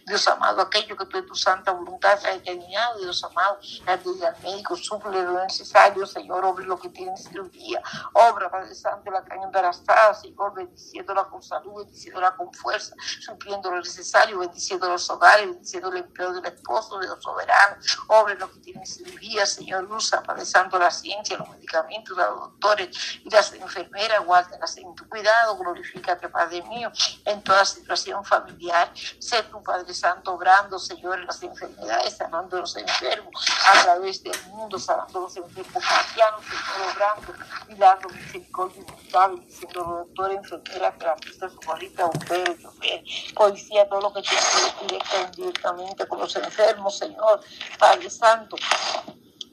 Dios 0.07 0.29
amado, 0.29 0.63
aquello 0.63 0.97
que 0.97 1.07
tú 1.07 1.19
en 1.19 1.27
tu 1.27 1.35
santa 1.35 1.73
voluntad 1.73 2.13
has 2.13 2.23
determinado, 2.23 2.99
Dios 2.99 3.23
amado, 3.25 3.59
al 3.87 4.03
médico, 4.43 4.77
suple 4.77 5.23
lo 5.23 5.43
necesario, 5.45 6.07
Señor, 6.07 6.45
obre 6.45 6.65
lo 6.65 6.79
que 6.79 6.89
tiene 6.89 7.17
cirugía, 7.17 7.83
obra, 8.13 8.51
Padre 8.51 8.75
Santo, 8.75 9.11
la 9.11 9.25
caña 9.25 9.45
embarazada, 9.45 10.15
Señor, 10.15 10.55
bendiciendo 10.55 11.15
la 11.15 11.25
salud, 11.47 11.85
bendiciéndola 11.85 12.37
con 12.37 12.53
fuerza, 12.53 12.95
supliendo 13.21 13.71
lo 13.71 13.79
necesario, 13.79 14.39
bendiciendo 14.39 14.89
los 14.89 15.09
hogares, 15.11 15.47
bendiciendo 15.47 15.89
el 15.91 15.99
empleo 15.99 16.33
del 16.33 16.45
esposo, 16.47 16.99
de 16.99 17.09
los 17.09 17.23
soberanos, 17.23 17.99
obre 18.09 18.35
los 18.37 18.51
que 18.51 18.61
tienen 18.61 18.87
cirugía, 18.87 19.47
Señor, 19.47 19.85
luz, 19.85 20.11
Padre 20.27 20.45
Santo, 20.45 20.79
la 20.79 20.91
ciencia, 20.91 21.37
los 21.37 21.49
medicamentos, 21.49 22.17
los 22.17 22.41
doctores 22.41 22.97
y 23.25 23.31
las 23.31 23.53
enfermeras, 23.53 24.25
guárdalas 24.25 24.77
en 24.77 24.95
tu 24.95 25.09
cuidado, 25.09 25.57
glorifícate, 25.57 26.29
Padre 26.29 26.63
mío, 26.63 26.91
en 27.25 27.43
toda 27.43 27.65
situación 27.65 28.25
familiar, 28.25 28.93
sé 29.19 29.43
tu 29.45 29.63
Padre 29.63 29.93
Santo, 29.95 30.33
obrando, 30.33 30.79
Señor, 30.79 31.21
en 31.21 31.27
las 31.27 31.43
enfermedades, 31.43 32.17
sanando 32.17 32.57
a 32.57 32.61
los 32.61 32.77
enfermos 32.77 33.35
a 33.73 33.83
través 33.83 34.23
del 34.23 34.41
mundo, 34.49 34.79
sanando 34.79 35.19
a 35.19 35.23
los 35.23 35.37
enfermos. 35.37 35.85
Cristianos, 35.85 36.41
Señor, 36.45 36.95
obrando, 36.95 37.35
milagro, 37.69 38.09
misericordia 38.11 38.85
bondad, 39.17 39.45
diciendo 39.45 39.85
doctor, 39.85 40.33
enfermera, 40.33 40.93
terapista, 40.97 41.49
socorrista, 41.49 42.07
bombero, 42.07 42.57
chofer, 42.61 43.05
policía, 43.35 43.89
todo 43.89 44.01
lo 44.01 44.13
que 44.13 44.23
tiene 44.23 44.43
directa 44.83 45.17
o 45.17 45.27
indirectamente 45.27 46.09
con 46.09 46.21
los 46.21 46.37
enfermos, 46.37 46.99
Señor, 46.99 47.41
Padre 47.79 48.11
Santo 48.11 48.57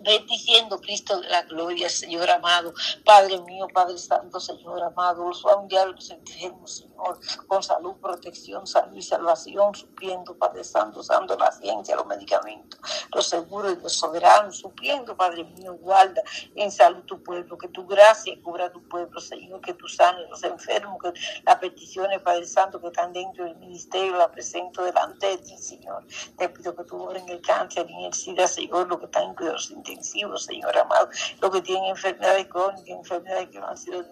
bendiciendo 0.04 0.80
Cristo 0.80 1.20
de 1.22 1.30
la 1.30 1.44
gloria, 1.44 1.90
Señor 1.90 2.30
amado, 2.30 2.74
Padre 3.06 3.40
mío, 3.42 3.68
Padre 3.74 3.98
Santo, 3.98 4.40
Señor 4.40 4.82
amado, 4.84 5.28
los 5.28 5.42
familiares, 5.42 6.10
enfermos, 6.10 6.78
Señor, 6.78 7.20
con 7.48 7.64
salud, 7.64 7.96
protección, 8.02 8.68
salud 8.68 8.96
y 8.96 9.02
salvación, 9.02 9.74
supliendo, 9.76 10.38
Padre 10.38 10.64
Santo, 10.64 11.00
usando 11.00 11.38
la 11.38 11.52
ciencia, 11.52 11.96
los 11.96 12.06
medicamentos, 12.06 12.80
los 13.14 13.28
seguros 13.28 13.74
y 13.74 13.82
los 13.82 13.94
soberanos, 13.94 14.58
supliendo, 14.58 15.16
Padre 15.16 15.44
mío, 15.44 15.76
guarda 15.76 16.22
en 16.56 16.72
salud 16.72 17.04
tu 17.04 17.22
pueblo, 17.24 17.58
que 17.58 17.68
tu 17.70 17.86
gracia 17.86 18.36
cubra 18.44 18.72
tu 18.72 18.82
pueblo, 18.88 19.20
Señor, 19.20 19.62
que 19.62 19.74
tú 19.74 19.88
sanes 19.88 20.30
los 20.30 20.44
enfermos, 20.44 20.98
que 21.02 21.14
las 21.46 21.58
peticiones, 21.58 22.22
Padre 22.22 22.46
Santo, 22.46 22.80
que 22.80 22.88
están 22.88 23.14
dentro 23.14 23.46
del 23.46 23.56
ministerio, 23.56 24.18
la 24.18 24.32
presento 24.32 24.84
delante 24.84 25.28
de 25.28 25.38
ti, 25.38 25.58
Señor. 25.58 26.06
Te 26.38 26.50
pido 26.50 26.76
que 26.76 26.84
tú 26.84 27.10
en 27.12 27.30
el 27.30 27.42
cáncer 27.42 27.88
en 27.90 28.06
el 28.06 28.14
SIDA, 28.14 28.48
Señor, 28.48 28.88
lo 28.88 29.00
que 29.00 29.06
está 29.06 29.24
en 29.24 29.34
cuidados 29.36 29.72
Señor 30.02 30.78
amado, 30.78 31.10
lo 31.42 31.52
que 31.52 31.62
tienen 31.62 31.92
enfermedades 31.92 32.48
crónicas, 32.48 32.88
enfermedades 32.88 33.50
que 33.50 33.60
no 33.60 33.68
han 33.68 33.78
sido 33.78 34.04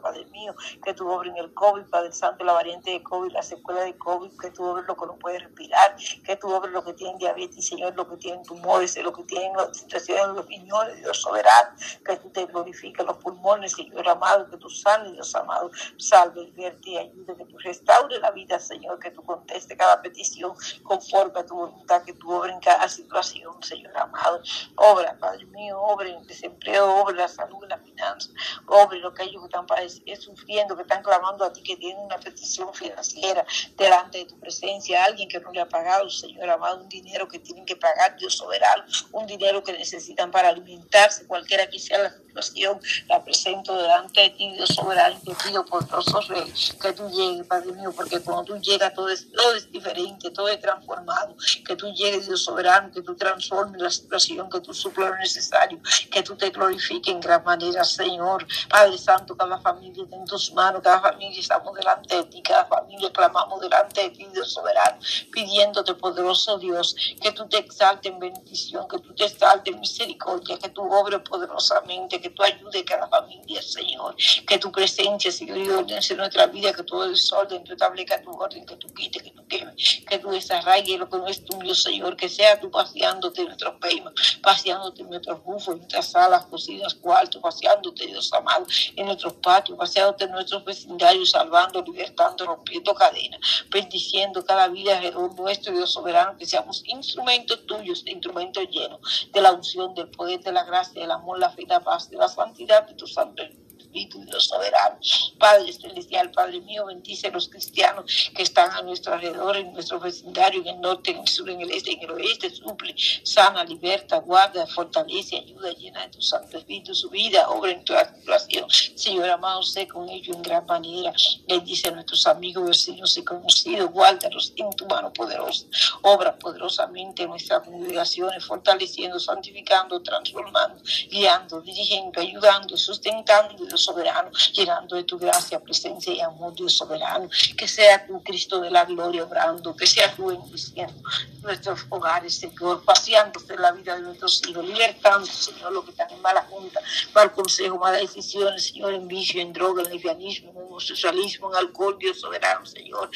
Padre 0.00 0.24
mío, 0.26 0.54
que 0.82 0.94
tú 0.94 1.08
obres 1.10 1.32
en 1.32 1.38
el 1.38 1.52
COVID, 1.54 1.84
Padre 1.90 2.12
Santo, 2.12 2.44
la 2.44 2.52
variante 2.52 2.90
de 2.90 3.02
COVID, 3.02 3.32
la 3.32 3.42
secuela 3.42 3.82
de 3.82 3.96
COVID, 3.96 4.30
que 4.40 4.50
tú 4.50 4.64
obres 4.64 4.86
lo 4.86 4.96
que 4.96 5.06
no 5.06 5.16
puede 5.16 5.38
respirar, 5.40 5.96
que 6.24 6.36
tú 6.36 6.52
obres 6.52 6.72
lo 6.72 6.84
que 6.84 6.94
tienen 6.94 7.18
diabetes, 7.18 7.66
Señor, 7.66 7.94
lo 7.94 8.08
que 8.08 8.16
tienen 8.16 8.42
tumores, 8.44 8.96
lo 9.02 9.12
que 9.12 9.24
tienen 9.24 9.52
situaciones 9.74 10.28
de 10.28 10.32
los 10.34 10.46
riñones, 10.46 10.96
Dios 10.98 11.20
soberano, 11.20 11.70
que 12.04 12.16
tú 12.16 12.30
te 12.30 12.46
glorifiques 12.46 13.04
los 13.04 13.16
pulmones, 13.18 13.72
Señor 13.72 14.08
amado, 14.08 14.48
que 14.50 14.56
tú 14.56 14.70
sanes, 14.70 15.12
Dios 15.12 15.34
amado, 15.34 15.70
salve, 15.96 16.50
vierte 16.52 16.90
y 16.90 16.98
ayude, 16.98 17.36
que 17.36 17.44
tú 17.44 17.58
restaure 17.58 18.18
la 18.20 18.30
vida, 18.30 18.58
Señor, 18.58 18.98
que 18.98 19.10
tú 19.10 19.22
conteste 19.22 19.76
cada 19.76 20.00
petición 20.00 20.54
conforme 20.82 21.40
a 21.40 21.46
tu 21.46 21.54
voluntad, 21.54 22.02
que 22.02 22.14
tú 22.14 22.32
obres 22.32 22.54
en 22.54 22.60
cada 22.60 22.88
situación, 22.88 23.62
Señor 23.62 23.96
amado. 23.96 24.40
Obra, 24.76 25.16
Padre 25.18 25.44
mío, 25.46 25.80
obra 25.80 26.08
en 26.08 26.26
desempleo, 26.26 27.02
obra 27.02 27.16
la 27.16 27.28
salud, 27.28 27.64
la 27.68 27.78
finanza, 27.78 28.30
obra 28.66 28.98
lo 28.98 29.12
que 29.12 29.22
hay 29.22 29.36
que 29.40 29.46
están 29.46 30.20
sufriendo, 30.20 30.76
que 30.76 30.82
están 30.82 31.02
clamando 31.02 31.44
a 31.44 31.52
ti, 31.52 31.62
que 31.62 31.76
tienen 31.76 31.98
una 32.04 32.18
petición 32.18 32.72
financiera 32.74 33.44
delante 33.76 34.18
de 34.18 34.24
tu 34.26 34.38
presencia, 34.38 35.04
alguien 35.04 35.28
que 35.28 35.40
no 35.40 35.52
le 35.52 35.60
ha 35.60 35.68
pagado, 35.68 36.08
Señor 36.10 36.48
amado, 36.50 36.80
un 36.80 36.88
dinero 36.88 37.28
que 37.28 37.38
tienen 37.38 37.64
que 37.64 37.76
pagar, 37.76 38.16
Dios 38.16 38.36
soberano, 38.36 38.84
un 39.12 39.26
dinero 39.26 39.62
que 39.62 39.72
necesitan 39.72 40.30
para 40.30 40.48
alimentarse, 40.48 41.26
cualquiera 41.26 41.68
que 41.68 41.78
sea 41.78 41.98
la 41.98 42.10
situación, 42.10 42.80
la 43.08 43.22
presento 43.24 43.76
delante 43.76 44.20
de 44.20 44.30
ti, 44.30 44.52
Dios 44.52 44.68
soberano, 44.70 45.18
te 45.24 45.34
pido 45.34 45.64
poderoso 45.64 46.20
Rey, 46.22 46.52
que 46.80 46.92
tú 46.92 47.08
llegues, 47.10 47.46
Padre 47.46 47.72
mío, 47.72 47.92
porque 47.94 48.20
cuando 48.20 48.44
tú 48.44 48.58
llegas 48.58 48.94
todo 48.94 49.08
es, 49.08 49.30
todo 49.32 49.54
es 49.54 49.70
diferente, 49.70 50.30
todo 50.30 50.48
es 50.48 50.60
transformado, 50.60 51.36
que 51.66 51.76
tú 51.76 51.92
llegues, 51.92 52.26
Dios 52.26 52.44
soberano, 52.44 52.90
que 52.92 53.02
tú 53.02 53.14
transformes 53.16 53.80
la 53.80 53.90
situación, 53.90 54.48
que 54.50 54.60
tú 54.60 54.72
suplas 54.72 55.10
lo 55.10 55.16
necesario, 55.16 55.80
que 56.10 56.22
tú 56.22 56.36
te 56.36 56.50
glorifiques 56.50 57.12
en 57.12 57.20
gran 57.20 57.42
manera, 57.44 57.84
Señor, 57.84 58.46
Padre 58.68 58.98
Santo, 58.98 59.27
cada 59.36 59.58
familia 59.58 60.04
en 60.10 60.24
tus 60.24 60.52
manos, 60.52 60.82
cada 60.82 61.00
familia 61.00 61.40
estamos 61.40 61.74
delante 61.74 62.16
de 62.16 62.24
ti, 62.24 62.42
cada 62.42 62.64
familia 62.66 63.12
clamamos 63.12 63.60
delante 63.60 64.02
de 64.02 64.10
ti, 64.10 64.26
Dios 64.32 64.52
soberano, 64.52 64.98
pidiéndote, 65.32 65.94
poderoso 65.94 66.58
Dios, 66.58 66.94
que 67.20 67.32
tú 67.32 67.48
te 67.48 67.58
exaltes 67.58 68.12
en 68.12 68.18
bendición, 68.18 68.86
que 68.88 68.98
tú 68.98 69.14
te 69.14 69.24
exaltes 69.24 69.74
en 69.74 69.80
misericordia, 69.80 70.58
que 70.58 70.68
tú 70.70 70.82
obres 70.82 71.20
poderosamente, 71.20 72.20
que 72.20 72.30
tú 72.30 72.42
ayudes 72.42 72.82
a 72.82 72.84
cada 72.84 73.08
familia, 73.08 73.62
Señor, 73.62 74.16
que 74.46 74.58
tu 74.58 74.70
presencia, 74.72 75.30
Señor, 75.30 75.58
y 75.58 75.68
en 75.92 76.16
nuestra 76.16 76.46
vida, 76.46 76.72
que 76.72 76.82
todo 76.82 77.08
desorden, 77.08 77.64
tú 77.64 77.72
establezcas 77.72 78.22
tu 78.22 78.30
orden, 78.30 78.64
que 78.64 78.76
tú 78.76 78.88
quites, 78.94 79.22
que 79.22 79.30
tú 79.30 79.46
quemes, 79.46 80.02
que 80.06 80.18
tú 80.18 80.30
desarraiges 80.30 80.98
lo 80.98 81.08
que 81.08 81.16
no 81.18 81.26
es 81.26 81.44
tuyo, 81.44 81.74
Señor, 81.74 82.16
que 82.16 82.28
sea 82.28 82.58
tú 82.60 82.70
paseándote 82.70 83.42
en 83.42 83.48
nuestros 83.48 83.74
peimas, 83.80 84.12
paseándote 84.42 85.02
en 85.02 85.10
nuestros 85.10 85.42
bufos, 85.44 85.74
en 85.74 85.78
nuestras 85.78 86.10
salas, 86.10 86.46
cocinas, 86.46 86.94
cuartos, 86.94 87.40
paseándote, 87.42 88.06
Dios 88.06 88.32
amado, 88.32 88.66
en 88.96 89.06
nuestros 89.18 89.34
patios, 89.42 89.76
paseándote 89.76 90.24
en 90.24 90.30
nuestros 90.30 90.64
vecindarios, 90.64 91.30
salvando, 91.30 91.82
libertando, 91.82 92.46
rompiendo 92.46 92.94
cadenas, 92.94 93.40
bendiciendo 93.68 94.44
cada 94.44 94.68
vida 94.68 94.96
alrededor 94.96 95.34
nuestro, 95.34 95.72
Dios 95.72 95.92
soberano, 95.92 96.36
que 96.38 96.46
seamos 96.46 96.82
instrumentos 96.86 97.66
tuyos, 97.66 98.04
instrumentos 98.06 98.68
llenos 98.70 99.28
de 99.32 99.40
la 99.40 99.52
unción, 99.52 99.92
del 99.94 100.08
poder, 100.10 100.40
de 100.40 100.52
la 100.52 100.64
gracia, 100.64 101.00
del 101.00 101.10
amor, 101.10 101.38
la 101.40 101.50
fe, 101.50 101.64
la 101.66 101.80
paz, 101.80 102.08
de 102.10 102.16
la 102.16 102.28
santidad 102.28 102.86
de 102.86 102.94
tu 102.94 103.06
santo 103.06 103.42
Espíritu 103.88 104.24
Dios 104.24 104.44
soberano. 104.44 104.98
Padre 105.38 105.72
celestial, 105.72 106.30
Padre 106.30 106.60
mío, 106.60 106.86
bendice 106.86 107.28
a 107.28 107.30
los 107.30 107.48
cristianos 107.48 108.30
que 108.34 108.42
están 108.42 108.70
a 108.72 108.82
nuestro 108.82 109.14
alrededor, 109.14 109.56
en 109.56 109.72
nuestro 109.72 109.98
vecindario, 109.98 110.60
en 110.60 110.68
el 110.68 110.80
norte, 110.80 111.10
en 111.10 111.18
el 111.18 111.28
sur, 111.28 111.48
en 111.48 111.60
el 111.60 111.70
este, 111.70 111.92
en 111.92 112.02
el 112.02 112.10
oeste, 112.10 112.50
suple, 112.50 112.94
sana, 113.22 113.64
liberta, 113.64 114.18
guarda, 114.18 114.66
fortalece, 114.66 115.36
ayuda, 115.36 115.72
llena 115.72 116.02
de 116.02 116.08
tu 116.10 116.22
Santo 116.22 116.58
Espíritu 116.58 116.94
su 116.94 117.08
vida, 117.08 117.48
obra 117.48 117.72
en 117.72 117.84
toda 117.84 118.14
situación. 118.14 118.68
Señor 118.70 119.30
amado, 119.30 119.62
sé 119.62 119.86
con 119.86 120.08
ellos 120.08 120.36
en 120.36 120.42
gran 120.42 120.66
manera. 120.66 121.12
Bendice 121.46 121.88
a 121.88 121.92
nuestros 121.92 122.26
amigos, 122.26 122.66
vecinos 122.68 123.16
y 123.16 123.24
conocidos, 123.24 123.90
guárdalos 123.90 124.52
en 124.56 124.70
tu 124.70 124.86
mano 124.86 125.12
poderosa. 125.12 125.66
Obra 126.02 126.38
poderosamente 126.38 127.22
en 127.22 127.30
nuestras 127.30 127.62
congregaciones, 127.62 128.44
fortaleciendo, 128.44 129.18
santificando, 129.18 130.02
transformando, 130.02 130.82
guiando, 131.10 131.60
dirigiendo, 131.60 132.20
ayudando, 132.20 132.76
sustentando, 132.76 133.54
soberano, 133.78 134.30
llenando 134.52 134.96
de 134.96 135.04
tu 135.04 135.18
gracia, 135.18 135.60
presencia 135.60 136.12
y 136.12 136.20
amor, 136.20 136.54
Dios 136.54 136.76
soberano. 136.76 137.28
Que 137.56 137.68
sea 137.68 138.06
tu 138.06 138.22
Cristo 138.22 138.60
de 138.60 138.70
la 138.70 138.84
gloria 138.84 139.24
obrando, 139.24 139.74
que 139.76 139.86
sea 139.86 140.14
tu 140.14 140.26
bendiciendo 140.26 140.94
nuestros 141.42 141.86
hogares, 141.88 142.34
Señor, 142.34 142.84
paseándose 142.84 143.54
en 143.54 143.62
la 143.62 143.72
vida 143.72 143.96
de 143.96 144.02
nuestros 144.02 144.42
hijos, 144.46 144.66
libertando, 144.66 145.26
Señor, 145.26 145.72
lo 145.72 145.84
que 145.84 145.92
están 145.92 146.10
en 146.10 146.20
mala 146.20 146.42
junta, 146.42 146.80
mal 147.14 147.32
consejo, 147.32 147.78
malas 147.78 148.02
decisiones, 148.02 148.66
Señor, 148.66 148.92
en 148.92 149.08
vicio, 149.08 149.40
en 149.40 149.52
droga, 149.52 149.82
en 149.82 149.90
lesbianismo, 149.90 150.50
en 150.50 150.58
homosexualismo, 150.58 151.50
en 151.50 151.56
alcohol, 151.56 151.96
Dios 151.98 152.20
soberano, 152.20 152.66
Señor 152.66 153.10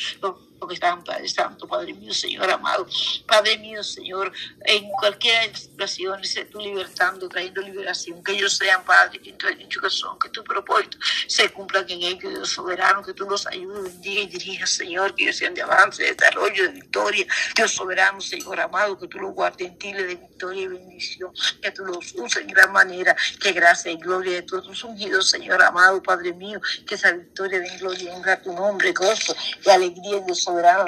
que 0.66 0.74
están, 0.74 1.02
Padre 1.04 1.28
Santo, 1.28 1.66
Padre 1.66 1.94
mío, 1.94 2.12
Señor 2.12 2.50
amado, 2.50 2.86
Padre 3.26 3.58
mío, 3.58 3.82
Señor, 3.82 4.32
en 4.64 4.88
cualquier 4.90 5.56
situación, 5.56 6.24
sé 6.24 6.44
tú 6.46 6.60
libertando, 6.60 7.28
trayendo 7.28 7.60
liberación, 7.60 8.22
que 8.22 8.32
ellos 8.32 8.56
sean, 8.56 8.84
Padre, 8.84 9.20
que 9.20 9.32
dicho 9.56 9.80
que 9.80 9.90
son, 9.90 10.18
que 10.18 10.28
tu 10.30 10.42
propósito 10.44 10.98
se 11.26 11.50
cumpla 11.50 11.80
en 11.80 12.02
ellos, 12.02 12.32
Dios 12.32 12.50
soberano, 12.50 13.02
que 13.02 13.12
tú 13.12 13.28
los 13.28 13.46
ayudes, 13.46 13.84
bendiga 13.84 14.22
y 14.22 14.26
dirija, 14.26 14.66
Señor, 14.66 15.14
que 15.14 15.24
ellos 15.24 15.36
sean 15.36 15.54
de 15.54 15.62
avance, 15.62 16.02
de 16.02 16.14
desarrollo, 16.14 16.64
de 16.64 16.70
victoria, 16.70 17.26
Dios 17.54 17.72
soberano, 17.72 18.20
Señor 18.20 18.60
amado, 18.60 18.98
que 18.98 19.08
tú 19.08 19.18
los 19.18 19.34
guardes 19.34 19.68
en 19.68 19.78
ti, 19.78 19.92
de 19.92 20.04
victoria 20.04 20.62
y 20.62 20.68
bendición, 20.68 21.32
que 21.60 21.70
tú 21.70 21.84
los 21.84 22.12
uses 22.14 22.42
en 22.42 22.48
gran 22.48 22.72
manera, 22.72 23.16
que 23.40 23.52
gracia 23.52 23.90
y 23.90 23.96
gloria 23.96 24.34
de 24.34 24.42
todos 24.42 24.66
tus 24.66 24.84
ungidos, 24.84 25.30
Señor 25.30 25.62
amado, 25.62 26.02
Padre 26.02 26.32
mío, 26.32 26.60
que 26.86 26.94
esa 26.94 27.12
victoria 27.12 27.60
de 27.60 27.78
gloria 27.78 28.14
venga 28.14 28.34
a 28.34 28.42
tu 28.42 28.52
nombre, 28.52 28.92
gozo 28.92 29.34
y 29.64 29.70
alegría, 29.70 30.20
Dios 30.20 30.42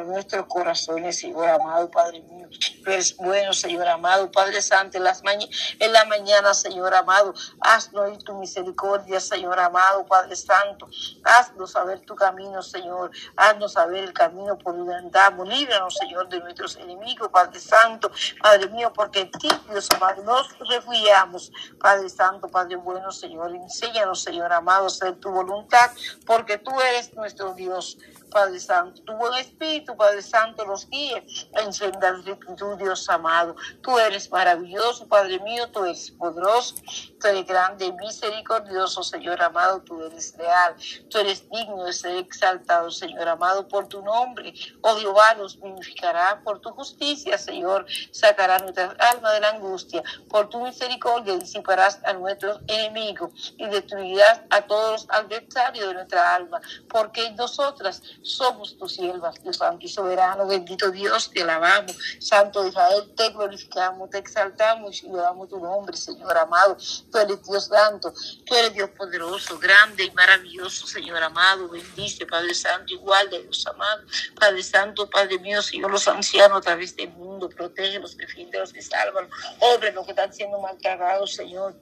nuestros 0.05 0.46
corazones, 0.46 1.18
Señor 1.18 1.48
amado, 1.48 1.90
Padre 1.90 2.20
mío. 2.22 2.48
eres 2.87 3.16
bueno, 3.16 3.53
Señor 3.53 3.88
amado, 3.88 4.31
Padre 4.31 4.61
Santo, 4.61 4.98
en, 4.98 5.05
las 5.05 5.22
en 5.24 5.92
la 5.92 6.05
mañana, 6.05 6.53
Señor 6.53 6.94
amado, 6.94 7.35
haznos 7.61 8.12
y 8.14 8.18
tu 8.18 8.35
misericordia, 8.35 9.20
Señor 9.20 9.59
amado, 9.59 10.05
Padre 10.07 10.37
Santo. 10.37 10.87
Haznos 11.24 11.72
saber 11.72 12.00
tu 12.00 12.14
camino, 12.14 12.62
Señor. 12.62 13.11
Haznos 13.37 13.72
saber 13.72 14.05
el 14.05 14.12
camino 14.12 14.59
por 14.59 14.77
donde 14.77 14.94
andamos. 14.94 15.48
Líbranos, 15.48 15.94
Señor, 15.94 16.29
de 16.29 16.40
nuestros 16.40 16.77
enemigos, 16.77 17.29
Padre 17.29 17.61
Santo, 17.61 18.11
Padre 18.42 18.68
mío, 18.68 18.92
porque 18.94 19.20
en 19.20 19.31
ti, 19.31 19.48
Dios 19.70 19.88
amado, 19.90 20.22
nos 20.22 20.59
refugiamos, 20.68 21.50
Padre 21.81 22.09
Santo, 22.09 22.48
Padre 22.48 22.77
bueno, 22.77 23.11
Señor. 23.11 23.55
Enséñanos, 23.55 24.22
Señor 24.22 24.53
amado, 24.53 24.87
hacer 24.87 25.14
tu 25.16 25.31
voluntad, 25.31 25.90
porque 26.27 26.59
tú 26.59 26.70
eres 26.81 27.14
nuestro 27.14 27.55
Dios. 27.55 27.98
Padre 28.35 28.59
Santo, 28.59 29.01
tú 29.05 29.12
eres 29.29 29.47
Espíritu, 29.47 29.97
Padre 29.97 30.20
Santo, 30.20 30.64
los 30.66 30.88
guíe 30.90 31.25
en 31.53 31.73
sendas 31.73 32.25
rectitud, 32.25 32.77
Dios 32.77 33.09
amado. 33.09 33.55
Tú 33.81 33.97
eres 33.97 34.29
maravilloso, 34.29 35.07
Padre 35.07 35.38
mío, 35.38 35.68
tú 35.70 35.85
eres 35.85 36.11
poderoso, 36.11 36.75
tú 37.20 37.29
eres 37.29 37.47
grande 37.47 37.92
misericordioso, 37.92 39.05
Señor 39.05 39.40
amado, 39.40 39.81
tú 39.83 40.03
eres 40.03 40.37
real, 40.37 40.75
tú 41.09 41.18
eres 41.18 41.49
digno 41.49 41.85
de 41.85 41.92
ser 41.92 42.16
exaltado, 42.16 42.90
Señor 42.90 43.29
amado, 43.29 43.68
por 43.68 43.87
tu 43.87 44.03
nombre. 44.03 44.53
Oh 44.83 44.97
Jehová 44.97 45.35
nos 45.35 45.61
vivificará 45.61 46.40
por 46.42 46.59
tu 46.59 46.70
justicia, 46.70 47.38
Señor, 47.38 47.87
sacará 48.11 48.59
nuestra 48.59 48.97
alma 48.99 49.33
de 49.33 49.40
la 49.40 49.51
angustia. 49.51 50.03
Por 50.29 50.49
tu 50.49 50.61
misericordia 50.61 51.37
disiparás 51.37 52.01
a 52.05 52.12
nuestros 52.14 52.61
enemigos 52.66 53.55
y 53.57 53.66
destruirás 53.66 54.40
a 54.51 54.62
todos 54.62 55.05
los 55.05 55.11
adversarios 55.11 55.87
de 55.87 55.94
nuestra 55.94 56.35
alma, 56.35 56.61
porque 56.88 57.31
nosotras 57.33 58.03
somos 58.24 58.76
tus 58.78 58.94
siervas, 58.94 59.40
Dios 59.42 59.58
Santo 59.58 59.84
y 59.84 59.88
soberano, 59.88 60.46
bendito 60.46 60.90
Dios, 60.90 61.30
te 61.30 61.42
alabamos, 61.42 61.96
Santo 62.18 62.66
Israel, 62.66 63.12
te 63.16 63.28
glorificamos, 63.30 64.10
te 64.10 64.18
exaltamos 64.18 65.02
y 65.02 65.10
damos 65.10 65.48
tu 65.48 65.58
nombre, 65.60 65.96
Señor 65.96 66.37
amado. 66.37 66.76
Tú 67.12 67.18
eres 67.18 67.42
Dios 67.44 67.66
santo, 67.66 68.12
tú 68.46 68.54
eres 68.54 68.72
Dios 68.72 68.90
poderoso, 68.90 69.58
grande 69.58 70.04
y 70.04 70.10
maravilloso, 70.12 70.87
Señor 70.87 71.22
amado. 71.22 71.68
Bendice, 71.68 72.26
Padre 72.26 72.54
Santo, 72.54 72.94
igual 72.94 73.28
de 73.28 73.42
Dios 73.42 73.66
amado. 73.66 74.02
Padre 74.38 74.62
Santo, 74.62 75.08
Padre 75.10 75.38
mío, 75.38 75.62
Señor, 75.62 75.90
los 75.90 76.08
ancianos 76.08 76.58
a 76.58 76.60
través 76.62 76.96
del 76.96 77.10
mundo, 77.10 77.48
protégelos, 77.50 78.16
defiéndelos 78.16 78.74
y 78.74 78.80
sálvalos. 78.80 79.30
Obre 79.60 79.92
los 79.92 80.04
que 80.06 80.12
están 80.12 80.32
siendo 80.32 80.58
maltratados, 80.58 81.34
Señor 81.34 81.74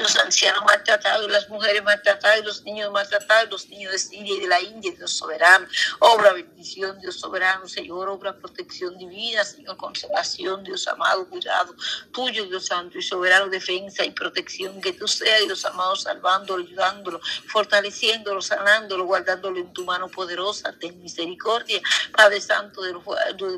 los 0.00 0.16
ancianos 0.16 0.62
maltratados, 0.64 1.30
las 1.30 1.48
mujeres 1.48 1.82
maltratadas, 1.82 2.44
los 2.44 2.62
niños 2.62 2.90
maltratados, 2.92 3.50
los 3.50 3.68
niños 3.68 3.92
de 3.92 3.98
Siria 3.98 4.34
y 4.34 4.40
de 4.40 4.48
la 4.48 4.60
India, 4.60 4.92
Dios 4.96 5.12
soberano. 5.12 5.66
Obra 6.00 6.32
bendición, 6.32 6.98
Dios 7.00 7.18
soberano, 7.20 7.66
Señor, 7.68 8.08
obra 8.08 8.36
protección 8.36 8.96
divina, 8.98 9.44
Señor, 9.44 9.76
consolación, 9.76 10.64
Dios 10.64 10.86
amado, 10.88 11.28
cuidado 11.28 11.74
tuyo, 12.12 12.44
Dios 12.46 12.66
santo 12.66 12.98
y 12.98 13.02
soberano, 13.02 13.48
defensa 13.48 14.04
y 14.04 14.10
protección, 14.10 14.80
que 14.80 14.92
tú 14.92 15.06
seas, 15.06 15.42
Dios 15.44 15.64
amado, 15.64 15.96
salvándolo, 15.96 16.64
ayudándolo, 16.64 17.20
fortaleciéndolo, 17.48 18.40
sanándolo, 18.40 19.04
guardándolo 19.04 19.58
en 19.58 19.72
tu 19.72 19.84
mano 19.84 20.08
poderosa, 20.08 20.74
ten 20.78 21.00
misericordia, 21.02 21.80
Padre 22.12 22.40
Santo, 22.40 22.82
de, 22.82 22.92
los, 22.92 23.04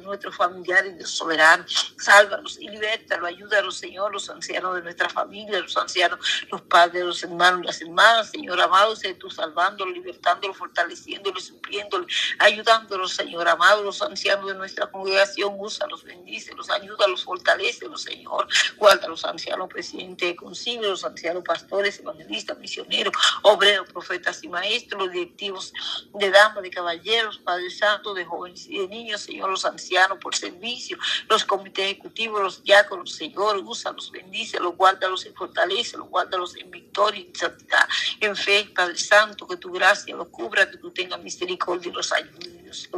nuestros 0.03 0.37
familiares, 0.37 0.97
Dios 0.97 1.11
soberano, 1.11 1.65
sálvalos 1.99 2.59
y 2.59 2.69
libértalos, 2.69 3.29
ayúdalos, 3.29 3.77
Señor, 3.77 4.13
los 4.13 4.29
ancianos 4.31 4.75
de 4.77 4.83
nuestra 4.83 5.09
familia, 5.09 5.61
los 5.61 5.77
ancianos, 5.77 6.19
los 6.51 6.63
padres, 6.63 7.05
los 7.05 7.23
hermanos, 7.23 7.65
las 7.65 7.81
hermanas, 7.81 8.31
Señor 8.31 8.61
amado, 8.61 8.97
sé 8.97 9.15
tú 9.15 9.31
salvándolo, 9.31 9.91
libertándolo, 9.91 10.55
fortaleciéndolo, 10.55 11.41
supliéndolo, 11.41 12.07
ayudándolo, 12.39 13.09
Señor 13.09 13.49
amado, 13.49 13.83
los 13.83 14.03
ancianos 14.03 14.47
de 14.49 14.55
nuestra 14.55 14.91
congregación, 14.91 15.55
úsalos, 15.59 16.05
bendícelos, 16.05 16.71
ayúdalos, 16.71 17.25
fortalecelos, 17.25 18.03
Señor, 18.03 18.47
guarda 18.77 19.09
los 19.09 19.25
ancianos 19.25 19.69
presidentes 19.69 20.29
de 20.29 20.37
concilio, 20.37 20.91
los 20.91 21.05
ancianos 21.05 21.43
pastores, 21.45 21.99
evangelistas, 22.01 22.59
misioneros, 22.59 23.13
obreros, 23.43 23.91
profetas 23.93 24.43
y 24.43 24.49
maestros, 24.49 25.03
los 25.03 25.13
directivos 25.13 25.73
de 26.15 26.31
damas, 26.31 26.63
de 26.63 26.71
caballeros, 26.71 27.39
Padre 27.39 27.71
Santo, 27.71 28.15
de 28.15 28.25
jóvenes 28.25 28.67
y 28.67 28.79
de 28.79 28.89
niños, 28.89 29.23
Señor, 29.23 29.51
los 29.51 29.65
ancianos 29.65 30.19
por 30.19 30.35
servicio, 30.35 30.99
los 31.29 31.45
comités 31.45 31.87
ejecutivos, 31.87 32.43
los 32.43 32.63
diáconos, 32.63 33.13
Señor, 33.13 33.59
úsalos, 33.59 34.11
bendícelos, 34.11 34.77
guárdalos 34.77 35.27
y 35.27 35.31
fortalecelos, 35.31 36.09
guárdalos 36.17 36.57
en 36.57 36.71
victoria, 36.71 37.21
en 37.21 37.35
santidad, 37.35 37.87
en 38.21 38.35
fe, 38.35 38.71
Padre 38.75 38.97
Santo, 38.97 39.47
que 39.47 39.59
tu 39.59 39.71
gracia 39.71 40.17
los 40.17 40.29
cubra, 40.29 40.71
que 40.71 40.79
tú 40.79 40.91
tengas 40.91 41.23
misericordia 41.23 41.91
y 41.91 41.93
los 41.93 42.11
ayude, 42.11 42.66
Dios 42.67 42.91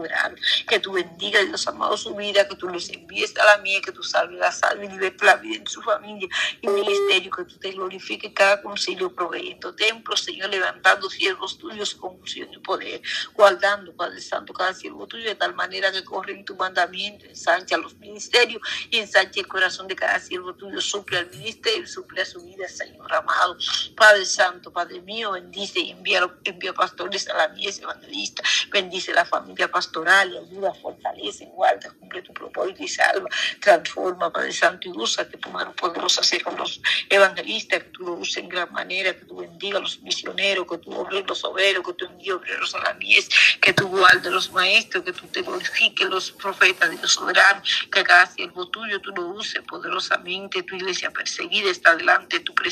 que 0.67 0.81
tú 0.81 0.93
bendiga, 0.93 1.43
Dios 1.43 1.67
amado, 1.69 1.97
su 1.99 2.15
vida, 2.15 2.49
que 2.49 2.57
tú 2.57 2.69
los 2.69 2.89
envíes 2.89 3.37
a 3.37 3.45
la 3.45 3.59
mía, 3.59 3.81
que 3.85 3.93
tú 3.93 4.03
salves 4.03 4.39
la 4.39 4.51
salve 4.51 4.87
y 4.87 4.89
liberte 4.89 5.27
la 5.27 5.37
vida 5.37 5.57
en 5.57 5.67
su 5.67 5.83
familia 5.83 6.27
y 6.63 6.69
ministerio, 6.69 7.31
que 7.31 7.45
tú 7.45 7.59
te 7.59 7.73
glorifiques 7.73 8.33
cada 8.35 8.63
concilio, 8.63 9.15
proveyendo 9.15 9.75
templos, 9.75 10.23
Señor, 10.23 10.49
levantando 10.49 11.11
siervos 11.11 11.59
tuyos 11.59 11.95
con 11.95 12.19
unción 12.19 12.49
y 12.53 12.59
poder, 12.59 13.03
guardando, 13.35 13.95
Padre 13.95 14.23
Santo, 14.23 14.55
cada 14.55 14.73
siervo 14.73 15.07
tuyo 15.07 15.29
de 15.29 15.35
tal 15.35 15.55
manera 15.55 15.93
que 15.93 16.03
corre 16.03 16.33
en 16.33 16.45
tu 16.47 16.57
mandamiento, 16.57 17.27
ensancha 17.27 17.77
los 17.77 17.95
ministerios 17.97 18.63
y 18.91 18.99
ensancha 18.99 19.41
el 19.41 19.49
corazón 19.49 19.87
de 19.87 19.97
cada 19.97 20.19
siervo 20.19 20.55
tuyo, 20.55 20.81
suple 20.81 21.19
al 21.19 21.31
ministerio, 21.31 21.87
suple 21.87 22.23
a 22.23 22.25
su 22.25 22.41
vida, 22.43 22.67
Señor 22.69 23.13
amado. 23.13 23.59
Padre 23.95 24.25
Santo, 24.25 24.73
Padre 24.73 25.03
mío, 25.03 25.33
bendice 25.33 25.81
y 25.81 25.91
envía, 25.91 26.27
envía 26.45 26.73
pastores 26.73 27.29
a 27.29 27.37
la 27.37 27.49
mies 27.49 27.81
evangelista, 27.81 28.43
bendice 28.71 29.13
la 29.13 29.27
familia 29.27 29.58
pastoral 29.67 30.33
y 30.33 30.37
ayuda, 30.37 30.73
fortalece, 30.75 31.47
guarda, 31.47 31.91
cumple 31.99 32.23
tu 32.23 32.33
propósito 32.33 32.85
y 32.85 32.89
salva, 32.89 33.29
transforma, 33.61 34.33
Padre 34.33 34.53
Santo, 34.53 34.89
y 34.89 34.93
usa 34.93 35.29
que 35.29 35.39
tu 35.39 35.51
mano 35.51 35.73
poderosa 35.75 36.23
sea 36.23 36.41
con 36.45 36.57
los 36.57 36.81
evangelistas, 37.09 37.83
que 37.83 37.91
tú 37.91 38.05
lo 38.05 38.13
uses 38.13 38.37
en 38.37 38.49
gran 38.49 38.73
manera, 38.73 39.13
que 39.17 39.25
tú 39.25 39.39
bendiga 39.39 39.79
a 39.79 39.81
los 39.81 40.01
misioneros, 40.03 40.67
que 40.69 40.79
tú 40.79 40.93
obres 40.93 41.25
los 41.27 41.43
obreros, 41.43 41.85
que 41.85 41.95
tú 41.95 42.05
envíes 42.05 42.35
obreros 42.35 42.75
a 42.77 42.79
la 42.79 42.95
mies, 42.95 43.29
que 43.61 43.73
tú 43.73 43.89
guardes 43.89 44.31
los 44.31 44.53
maestros, 44.53 45.03
que 45.03 45.13
tú 45.13 45.27
te 45.27 45.43
glorifiques 45.43 46.09
los 46.09 46.31
profetas, 46.31 46.91
Dios 46.91 47.11
soberano, 47.11 47.61
que 47.91 48.05
cada 48.05 48.27
siervo 48.27 48.69
tuyo 48.69 49.01
tú 49.01 49.11
lo 49.17 49.27
uses 49.29 49.63
poderosamente, 49.63 50.63
tu 50.63 50.77
iglesia 50.77 51.11
perseguida 51.11 51.71
está 51.71 51.97
delante 51.97 52.39
de 52.39 52.45
tu 52.45 52.55
presencia 52.55 52.67